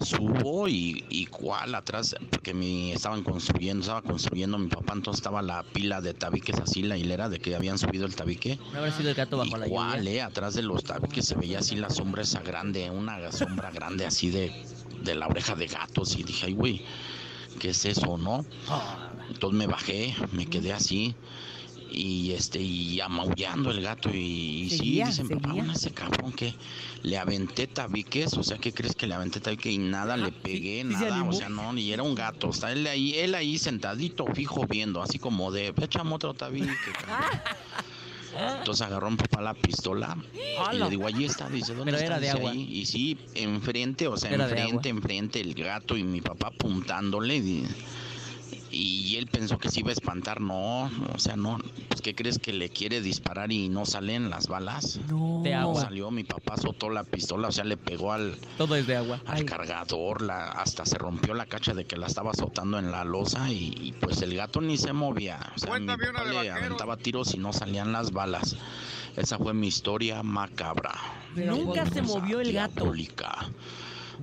Subo 0.00 0.68
y, 0.68 1.04
y 1.08 1.26
cuál 1.26 1.74
atrás, 1.74 2.14
porque 2.30 2.52
mi, 2.54 2.92
estaban 2.92 3.22
construyendo, 3.22 3.80
estaba 3.80 4.02
construyendo 4.02 4.58
mi 4.58 4.68
papá, 4.68 4.92
entonces 4.94 5.20
estaba 5.20 5.42
la 5.42 5.62
pila 5.62 6.00
de 6.00 6.12
tabiques 6.14 6.58
así, 6.60 6.82
la 6.82 6.96
hilera 6.98 7.28
de 7.28 7.38
que 7.38 7.54
habían 7.56 7.78
subido 7.78 8.06
el 8.06 8.14
tabique. 8.14 8.58
No 8.72 8.78
habrá 8.78 8.92
sido 8.92 9.08
el 9.10 9.14
gato 9.14 9.38
bajo 9.38 9.56
la 9.56 9.66
Igual, 9.66 9.98
lluvia. 10.04 10.12
eh, 10.12 10.22
atrás 10.22 10.54
de 10.54 10.62
los 10.62 10.84
tabiques 10.84 11.24
se 11.26 11.34
veía 11.34 11.60
así 11.60 11.76
la 11.76 11.90
sombra 11.90 12.22
esa 12.22 12.40
grande, 12.40 12.90
una 12.90 13.32
sombra 13.32 13.70
grande 13.70 14.04
así 14.06 14.30
de, 14.30 14.66
de 15.02 15.14
la 15.14 15.26
oreja 15.28 15.54
de 15.54 15.66
gatos 15.66 16.16
y 16.16 16.22
dije, 16.24 16.46
ay, 16.46 16.52
güey, 16.52 16.84
¿qué 17.58 17.70
es 17.70 17.84
eso, 17.86 18.18
no? 18.18 18.44
Entonces 19.28 19.58
me 19.58 19.66
bajé, 19.66 20.14
me 20.32 20.46
quedé 20.46 20.72
así 20.72 21.14
y 21.96 22.32
este 22.32 22.60
y 22.60 23.00
amaullando 23.00 23.70
el 23.70 23.80
gato 23.80 24.10
y, 24.12 24.64
y 24.64 24.70
sí, 24.70 25.02
dicen, 25.02 25.28
papá, 25.28 25.54
bueno, 25.54 25.72
ese 25.72 25.92
cabrón 25.92 26.32
que 26.32 26.54
le 27.02 27.16
aventé 27.16 27.66
tabiques, 27.66 28.34
o 28.34 28.42
sea, 28.42 28.58
¿qué 28.58 28.72
crees 28.72 28.94
que 28.94 29.06
le 29.06 29.14
aventé 29.14 29.40
tabique 29.40 29.70
y 29.72 29.78
nada 29.78 30.16
le 30.18 30.30
pegué, 30.32 30.84
nada, 30.84 31.24
o 31.24 31.32
sea, 31.32 31.48
no, 31.48 31.72
ni 31.72 31.90
era 31.90 32.02
un 32.02 32.14
gato, 32.14 32.50
está 32.50 32.70
él 32.70 32.86
ahí, 32.86 33.14
él 33.14 33.34
ahí 33.34 33.58
sentadito, 33.58 34.26
fijo, 34.34 34.66
viendo, 34.66 35.00
así 35.02 35.18
como 35.18 35.50
de, 35.50 35.72
échame 35.80 36.12
otro 36.14 36.34
tabique, 36.34 36.66
cabrón". 37.00 37.30
Entonces 38.58 38.86
agarró 38.86 39.10
mi 39.10 39.16
papá 39.16 39.40
la 39.40 39.54
pistola 39.54 40.16
y 40.72 40.78
le 40.78 40.90
digo, 40.90 41.06
allí 41.06 41.24
está, 41.24 41.48
dice, 41.48 41.74
¿dónde 41.74 41.92
Pero 41.92 41.96
está? 41.96 42.06
era 42.06 42.20
de 42.20 42.30
agua. 42.30 42.50
"Ahí". 42.50 42.62
Y 42.80 42.86
sí, 42.86 43.18
enfrente, 43.34 44.06
o 44.06 44.16
sea, 44.16 44.32
Era 44.32 44.44
enfrente, 44.44 44.88
enfrente, 44.88 45.40
el 45.40 45.54
gato 45.54 45.96
y 45.96 46.04
mi 46.04 46.20
papá 46.20 46.48
apuntándole. 46.48 47.36
Y, 47.36 47.64
y 48.70 49.16
él 49.16 49.26
pensó 49.26 49.58
que 49.58 49.70
se 49.70 49.80
iba 49.80 49.90
a 49.90 49.92
espantar, 49.92 50.40
no, 50.40 50.90
o 51.14 51.18
sea, 51.18 51.36
no, 51.36 51.58
pues 51.88 52.00
¿qué 52.00 52.14
crees 52.14 52.38
que 52.38 52.52
le 52.52 52.68
quiere 52.68 53.00
disparar 53.00 53.52
y 53.52 53.68
no 53.68 53.86
salen 53.86 54.30
las 54.30 54.48
balas? 54.48 55.00
No. 55.08 55.40
De 55.42 55.54
agua. 55.54 55.82
Salió, 55.82 56.10
mi 56.10 56.24
papá 56.24 56.56
soltó 56.56 56.90
la 56.90 57.04
pistola, 57.04 57.48
o 57.48 57.52
sea, 57.52 57.64
le 57.64 57.76
pegó 57.76 58.12
al, 58.12 58.36
Todo 58.58 58.76
es 58.76 58.86
de 58.86 58.96
agua. 58.96 59.20
al 59.26 59.44
cargador, 59.44 60.22
la, 60.22 60.50
hasta 60.50 60.84
se 60.84 60.98
rompió 60.98 61.34
la 61.34 61.46
cacha 61.46 61.74
de 61.74 61.84
que 61.84 61.96
la 61.96 62.06
estaba 62.06 62.32
azotando 62.32 62.78
en 62.78 62.90
la 62.90 63.04
losa 63.04 63.50
y, 63.50 63.74
y, 63.80 63.92
pues 63.92 64.22
el 64.22 64.34
gato 64.34 64.60
ni 64.60 64.76
se 64.76 64.92
movía. 64.92 65.38
O 65.54 65.58
sea, 65.58 65.78
mi 65.78 65.86
papá 65.86 66.24
le 66.24 66.50
aventaba 66.50 66.96
tiros 66.96 67.34
y 67.34 67.38
no 67.38 67.52
salían 67.52 67.92
las 67.92 68.12
balas. 68.12 68.56
Esa 69.16 69.38
fue 69.38 69.54
mi 69.54 69.68
historia 69.68 70.22
macabra. 70.22 70.92
Nunca 71.34 71.86
se 71.86 72.02
movió 72.02 72.40
el 72.40 72.52
gato. 72.52 72.84
Diabólica. 72.84 73.48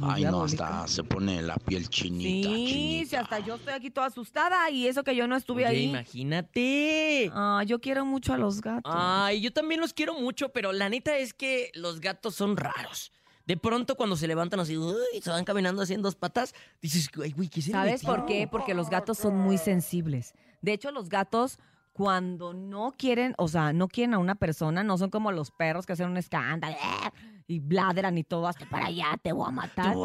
Ay, 0.01 0.23
no, 0.25 0.43
hasta 0.43 0.87
se 0.87 1.03
pone 1.03 1.41
la 1.41 1.55
piel 1.55 1.87
chinita. 1.89 2.49
Sí, 2.49 2.65
chinita. 2.67 3.09
si 3.09 3.15
hasta 3.15 3.39
yo 3.39 3.55
estoy 3.55 3.73
aquí 3.73 3.89
toda 3.91 4.07
asustada 4.07 4.69
y 4.69 4.87
eso 4.87 5.03
que 5.03 5.15
yo 5.15 5.27
no 5.27 5.35
estuve 5.35 5.65
Oye, 5.67 5.77
ahí. 5.77 5.83
imagínate. 5.89 7.31
Ah, 7.33 7.63
yo 7.65 7.79
quiero 7.79 8.05
mucho 8.05 8.33
a 8.33 8.37
los 8.37 8.61
gatos. 8.61 8.91
Ay, 8.95 9.41
yo 9.41 9.51
también 9.51 9.79
los 9.81 9.93
quiero 9.93 10.13
mucho, 10.19 10.49
pero 10.49 10.71
la 10.71 10.89
neta 10.89 11.17
es 11.17 11.33
que 11.33 11.71
los 11.75 11.99
gatos 11.99 12.35
son 12.35 12.57
raros. 12.57 13.11
De 13.45 13.57
pronto 13.57 13.95
cuando 13.95 14.15
se 14.15 14.27
levantan 14.27 14.59
así, 14.61 14.77
uy, 14.77 14.95
se 15.21 15.29
van 15.29 15.43
caminando 15.43 15.81
así 15.81 15.93
en 15.93 16.01
dos 16.01 16.15
patas, 16.15 16.53
dices, 16.81 17.09
ay, 17.21 17.31
güey, 17.33 17.49
¿qué 17.49 17.61
se 17.61 17.71
¿Sabes 17.71 18.03
metió?" 18.03 18.07
por 18.09 18.25
qué? 18.25 18.47
Porque 18.47 18.73
los 18.73 18.89
gatos 18.89 19.17
son 19.17 19.37
muy 19.37 19.57
sensibles. 19.57 20.33
De 20.61 20.71
hecho, 20.71 20.91
los 20.91 21.09
gatos 21.09 21.59
cuando 21.91 22.53
no 22.53 22.93
quieren, 22.97 23.35
o 23.37 23.47
sea, 23.49 23.73
no 23.73 23.87
quieren 23.89 24.13
a 24.13 24.17
una 24.17 24.35
persona, 24.35 24.81
no 24.83 24.97
son 24.97 25.09
como 25.09 25.31
los 25.31 25.51
perros 25.51 25.85
que 25.85 25.93
hacen 25.93 26.07
un 26.09 26.17
escándalo 26.17 26.73
¡eh! 26.75 27.11
Y 27.47 27.59
bladran 27.59 28.17
y 28.17 28.23
todo, 28.23 28.47
hasta 28.47 28.65
para 28.67 28.87
allá, 28.87 29.17
te 29.21 29.31
voy 29.31 29.47
a 29.47 29.51
matar. 29.51 29.95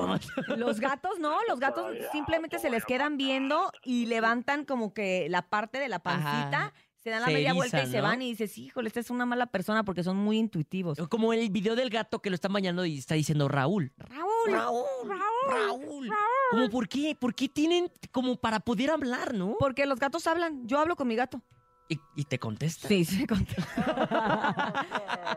Los 0.57 0.81
gatos 0.81 1.19
no, 1.19 1.37
los 1.49 1.61
gatos 1.61 1.93
simplemente 2.13 2.59
se 2.59 2.71
les 2.71 2.85
quedan 2.85 3.17
viendo 3.17 3.71
y 3.85 4.07
levantan 4.07 4.65
como 4.65 4.93
que 4.95 5.29
la 5.29 5.43
parte 5.43 5.79
de 5.79 5.89
la 5.89 5.99
pancita, 6.01 6.67
Ajá. 6.67 6.73
se 6.97 7.11
dan 7.11 7.21
la 7.21 7.27
Se 7.29 7.33
media 7.35 7.53
vuelta 7.53 7.83
y 7.83 7.87
se 7.87 8.01
van 8.01 8.23
y 8.23 8.31
dices, 8.31 8.57
híjole, 8.59 8.89
esta 8.89 9.01
es 9.01 9.11
una 9.11 9.27
mala 9.27 9.47
persona 9.47 9.85
porque 9.85 10.03
son 10.03 10.17
muy 10.17 10.39
intuitivos. 10.39 10.99
Como 11.09 11.33
el 11.33 11.49
video 11.51 11.77
del 11.77 11.91
gato 11.91 12.21
que 12.21 12.31
lo 12.31 12.35
están 12.35 12.53
bañando 12.53 12.85
y 12.85 12.99
está 12.99 13.15
diciendo 13.15 13.49
Raúl. 13.49 13.93
Raúl, 13.97 14.51
Raúl, 14.51 15.09
Raúl. 15.49 16.11
Como 16.51 16.69
por 16.71 16.89
qué? 16.89 17.15
¿Por 17.19 17.35
qué 17.35 17.49
tienen 17.49 17.91
como 18.11 18.37
para 18.37 18.61
poder 18.61 18.91
hablar, 18.91 19.35
no? 19.35 19.57
Porque 19.59 19.87
los 19.87 19.99
gatos 19.99 20.27
hablan, 20.27 20.67
yo 20.67 20.79
hablo 20.79 20.97
con 20.97 21.07
mi 21.09 21.17
gato. 21.17 21.43
¿Y, 21.89 21.99
y 22.17 22.25
te 22.25 22.39
contesta? 22.39 22.87
Sí, 22.87 23.05
sí, 23.05 23.27
contesta. 23.27 24.87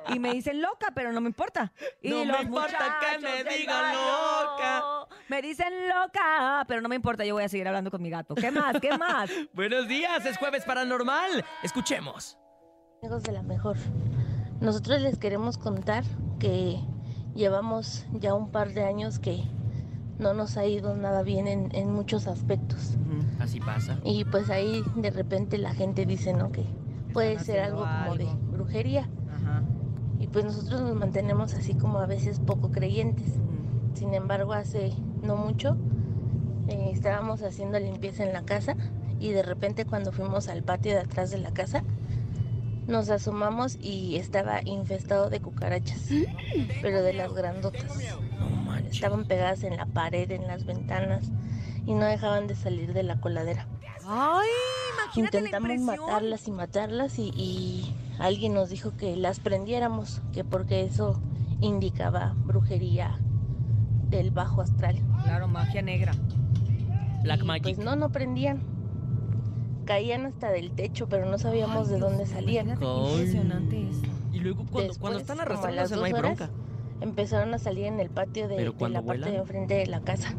y 0.13 0.19
me 0.19 0.33
dicen 0.33 0.61
loca, 0.61 0.91
pero 0.93 1.13
no 1.13 1.21
me 1.21 1.27
importa. 1.29 1.71
Y 2.01 2.09
No 2.09 2.25
me 2.25 2.41
importa 2.41 2.97
que 2.99 3.19
me 3.19 3.43
digan 3.43 3.95
loca. 3.95 5.07
Me 5.29 5.41
dicen 5.41 5.87
loca, 5.87 6.65
pero 6.67 6.81
no 6.81 6.89
me 6.89 6.95
importa, 6.95 7.23
yo 7.23 7.35
voy 7.35 7.43
a 7.43 7.49
seguir 7.49 7.67
hablando 7.67 7.89
con 7.89 8.01
mi 8.01 8.09
gato. 8.09 8.35
¿Qué 8.35 8.51
más? 8.51 8.75
¿Qué 8.81 8.97
más? 8.97 9.29
Buenos 9.53 9.87
días, 9.87 10.25
es 10.25 10.37
jueves 10.37 10.65
paranormal. 10.65 11.45
Escuchemos. 11.63 12.37
Amigos 13.01 13.23
de 13.23 13.31
la 13.31 13.43
mejor. 13.43 13.77
Nosotros 14.59 15.01
les 15.01 15.17
queremos 15.17 15.57
contar 15.57 16.03
que 16.37 16.79
llevamos 17.33 18.05
ya 18.11 18.33
un 18.33 18.51
par 18.51 18.73
de 18.73 18.83
años 18.83 19.19
que 19.19 19.41
no 20.21 20.33
nos 20.33 20.55
ha 20.55 20.65
ido 20.65 20.95
nada 20.95 21.23
bien 21.23 21.47
en, 21.47 21.69
en 21.73 21.91
muchos 21.91 22.27
aspectos. 22.27 22.97
Así 23.39 23.59
pasa. 23.59 23.99
Y 24.03 24.23
pues 24.25 24.49
ahí 24.49 24.83
de 24.95 25.09
repente 25.09 25.57
la 25.57 25.73
gente 25.73 26.05
dice, 26.05 26.33
¿no? 26.33 26.51
Que 26.51 26.65
puede 27.11 27.39
ser 27.39 27.59
algo 27.59 27.83
como 27.83 28.15
de 28.15 28.27
brujería. 28.51 29.09
Ajá. 29.35 29.63
Y 30.19 30.27
pues 30.27 30.45
nosotros 30.45 30.81
nos 30.81 30.95
mantenemos 30.95 31.53
así 31.55 31.73
como 31.73 31.99
a 31.99 32.05
veces 32.05 32.39
poco 32.39 32.71
creyentes. 32.71 33.33
Sin 33.95 34.13
embargo, 34.13 34.53
hace 34.53 34.93
no 35.23 35.35
mucho 35.35 35.75
eh, 36.67 36.91
estábamos 36.93 37.41
haciendo 37.41 37.79
limpieza 37.79 38.23
en 38.23 38.33
la 38.33 38.43
casa 38.43 38.75
y 39.19 39.31
de 39.31 39.43
repente 39.43 39.85
cuando 39.85 40.11
fuimos 40.11 40.47
al 40.47 40.63
patio 40.63 40.93
de 40.93 40.99
atrás 40.99 41.31
de 41.31 41.37
la 41.37 41.51
casa, 41.51 41.83
nos 42.87 43.09
asomamos 43.09 43.77
y 43.81 44.15
estaba 44.15 44.61
infestado 44.63 45.29
de 45.29 45.41
cucarachas, 45.41 46.09
pero 46.81 47.01
de 47.01 47.13
las 47.13 47.33
grandotas. 47.33 47.91
Estaban 48.87 49.25
pegadas 49.25 49.63
en 49.63 49.77
la 49.77 49.85
pared, 49.85 50.29
en 50.31 50.47
las 50.47 50.65
ventanas 50.65 51.31
y 51.85 51.93
no 51.93 52.05
dejaban 52.05 52.47
de 52.47 52.55
salir 52.55 52.93
de 52.93 53.03
la 53.03 53.19
coladera. 53.19 53.67
Ay, 54.07 54.47
imagínate 54.95 55.37
Intentamos 55.37 55.67
la 55.69 55.75
impresión. 55.75 56.05
matarlas 56.07 56.47
y 56.47 56.51
matarlas 56.51 57.19
y, 57.19 57.29
y 57.35 57.95
alguien 58.19 58.53
nos 58.53 58.69
dijo 58.69 58.95
que 58.97 59.15
las 59.15 59.39
prendiéramos, 59.39 60.21
que 60.33 60.43
porque 60.43 60.83
eso 60.83 61.21
indicaba 61.59 62.33
brujería 62.45 63.19
del 64.09 64.31
bajo 64.31 64.61
astral. 64.61 64.97
Claro, 65.23 65.47
magia 65.47 65.81
negra. 65.81 66.13
Black 67.23 67.41
Y, 67.41 67.45
Magic. 67.45 67.63
Pues 67.63 67.77
no, 67.77 67.95
no 67.95 68.11
prendían. 68.11 68.61
Caían 69.85 70.25
hasta 70.25 70.51
del 70.51 70.71
techo, 70.71 71.07
pero 71.09 71.25
no 71.29 71.37
sabíamos 71.37 71.89
de 71.89 71.97
dónde 71.99 72.25
salían. 72.25 72.69
Impresionante 72.71 73.89
es. 73.89 73.97
Y 74.31 74.39
luego 74.39 74.59
cuando, 74.63 74.79
Después, 74.89 74.97
cuando 74.99 75.19
están 75.19 75.39
arrastrándose 75.39 75.95
no 75.95 76.03
hay 76.03 76.13
horas, 76.13 76.37
bronca. 76.37 76.49
Empezaron 77.01 77.53
a 77.53 77.57
salir 77.57 77.85
en 77.85 77.99
el 77.99 78.09
patio 78.09 78.47
de, 78.47 78.55
la 78.89 79.01
parte 79.01 79.31
de 79.31 79.37
enfrente 79.37 79.73
de 79.73 79.87
la 79.87 79.99
casa. 80.01 80.35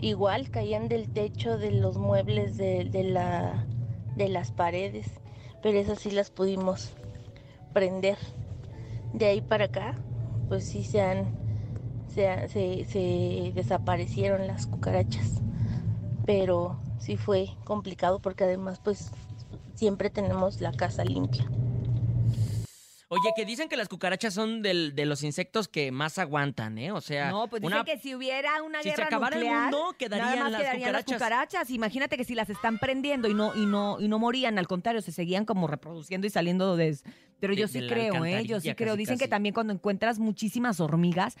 Igual 0.00 0.48
caían 0.50 0.88
del 0.88 1.08
techo, 1.08 1.58
de 1.58 1.70
los 1.72 1.96
muebles, 1.98 2.56
de, 2.56 2.84
de 2.84 3.02
la, 3.04 3.66
de 4.14 4.28
las 4.28 4.50
paredes. 4.52 5.06
pero 5.62 5.78
esas 5.78 5.98
sí 5.98 6.10
las 6.10 6.30
pudimos 6.30 6.92
prender. 7.72 8.18
De 9.12 9.26
ahí 9.26 9.40
para 9.40 9.64
acá, 9.66 9.94
pues 10.48 10.64
sí 10.64 10.84
se 10.84 11.00
han, 11.00 11.28
se, 12.14 12.48
se- 12.48 12.84
se 12.84 13.52
desaparecieron 13.54 14.46
las 14.46 14.66
cucarachas, 14.66 15.40
pero 16.24 16.78
sí 17.00 17.16
fue 17.16 17.48
complicado 17.64 18.18
porque 18.20 18.44
además 18.44 18.78
pues 18.84 19.10
siempre 19.74 20.10
tenemos 20.10 20.60
la 20.60 20.72
casa 20.72 21.04
limpia. 21.04 21.50
Oye, 23.08 23.30
que 23.36 23.44
dicen 23.44 23.68
que 23.68 23.76
las 23.76 23.88
cucarachas 23.88 24.34
son 24.34 24.62
del- 24.62 24.94
de 24.96 25.06
los 25.06 25.22
insectos 25.22 25.68
que 25.68 25.92
más 25.92 26.18
aguantan, 26.18 26.76
¿eh? 26.76 26.90
O 26.90 27.00
sea, 27.00 27.30
No, 27.30 27.48
pues 27.48 27.62
una- 27.62 27.82
dicen 27.82 27.94
que 27.96 28.02
si 28.02 28.14
hubiera 28.16 28.60
una 28.64 28.82
si 28.82 28.90
se 28.90 29.00
acabara 29.00 29.36
el 29.36 29.42
nuclear, 29.42 29.70
mundo, 29.70 29.94
quedarían 29.96 30.28
nada 30.30 30.42
más 30.42 30.52
las 30.52 30.60
quedarían 30.62 30.92
las 30.92 31.04
cucarachas. 31.04 31.70
Imagínate 31.70 32.16
que 32.16 32.24
si 32.24 32.34
las 32.34 32.50
están 32.50 32.78
prendiendo 32.78 33.28
y 33.28 33.34
no 33.34 33.54
y 33.54 33.64
no 33.66 33.98
y 34.00 34.08
no 34.08 34.18
morían, 34.18 34.58
al 34.58 34.66
contrario, 34.66 35.02
se 35.02 35.12
seguían 35.12 35.44
como 35.44 35.68
reproduciendo 35.68 36.26
y 36.26 36.30
saliendo 36.30 36.76
de 36.76 36.98
pero 37.38 37.54
De- 37.54 37.60
yo 37.60 37.68
sí 37.68 37.86
creo, 37.86 38.24
¿eh? 38.24 38.44
Yo 38.44 38.60
sí 38.60 38.74
creo. 38.74 38.94
casi, 38.94 38.98
Dicen 38.98 39.18
que 39.18 39.28
también 39.28 39.54
cuando 39.54 39.72
encuentras 39.72 40.18
muchísimas 40.18 40.80
hormigas 40.80 41.36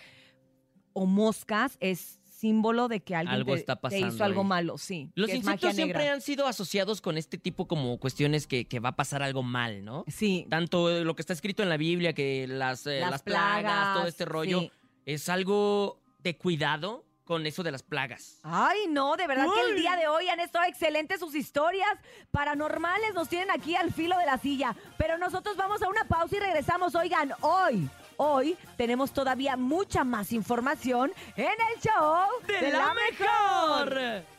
o 0.92 1.04
moscas 1.04 1.76
es 1.80 2.20
símbolo 2.46 2.88
de 2.88 3.00
que 3.00 3.14
alguien 3.16 3.34
Algo 3.34 3.54
te, 3.54 3.58
está 3.60 3.76
te 3.76 3.82
pasando 3.82 4.14
hizo 4.14 4.24
algo 4.24 4.44
malo, 4.44 4.78
sí. 4.78 5.10
Los 5.14 5.32
insectos 5.32 5.74
siempre 5.74 5.98
negra. 5.98 6.14
han 6.14 6.20
sido 6.20 6.46
asociados 6.46 7.00
con 7.00 7.18
este 7.18 7.38
tipo 7.38 7.66
como 7.66 7.98
cuestiones 7.98 8.46
que, 8.46 8.66
que 8.66 8.78
va 8.78 8.90
a 8.90 8.96
pasar 8.96 9.22
algo 9.22 9.42
mal, 9.42 9.84
¿no? 9.84 10.04
Sí. 10.06 10.46
Tanto 10.48 11.02
lo 11.04 11.16
que 11.16 11.22
está 11.22 11.32
escrito 11.32 11.62
en 11.62 11.68
la 11.68 11.76
Biblia, 11.76 12.12
que 12.12 12.46
las, 12.48 12.86
eh, 12.86 13.00
Las 13.00 13.10
las 13.10 13.22
plagas, 13.22 13.60
plagas, 13.60 13.96
todo 13.96 14.06
este 14.06 14.24
rollo, 14.24 14.60
sí. 14.60 14.70
es 15.06 15.28
algo 15.28 16.00
de 16.20 16.36
cuidado 16.36 17.04
con 17.24 17.44
eso 17.44 17.64
de 17.64 17.72
las 17.72 17.82
plagas. 17.82 18.38
Ay, 18.44 18.86
no, 18.88 19.16
de 19.16 19.26
verdad 19.26 19.46
que 19.52 19.70
el 19.72 19.76
día 19.76 19.96
de 19.96 20.06
hoy 20.06 20.28
han 20.28 20.38
estado 20.38 20.64
excelentes 20.66 21.18
sus 21.18 21.34
historias 21.34 21.90
paranormales. 22.30 23.14
Nos 23.14 23.28
tienen 23.28 23.50
aquí 23.50 23.74
al 23.74 23.92
filo 23.92 24.16
de 24.18 24.26
la 24.26 24.38
silla. 24.38 24.76
Pero 24.96 25.18
nosotros 25.18 25.56
vamos 25.56 25.82
a 25.82 25.88
una 25.88 26.04
pausa 26.04 26.36
y 26.36 26.38
regresamos. 26.38 26.94
Oigan, 26.94 27.32
hoy, 27.40 27.88
hoy 28.16 28.56
tenemos 28.76 29.12
todavía 29.12 29.56
mucha 29.56 30.04
más 30.04 30.32
información 30.32 31.12
en 31.36 31.46
el 31.46 31.80
show 31.80 32.26
¡De 32.46 32.70
la 32.70 32.94
mejor! 32.94 34.35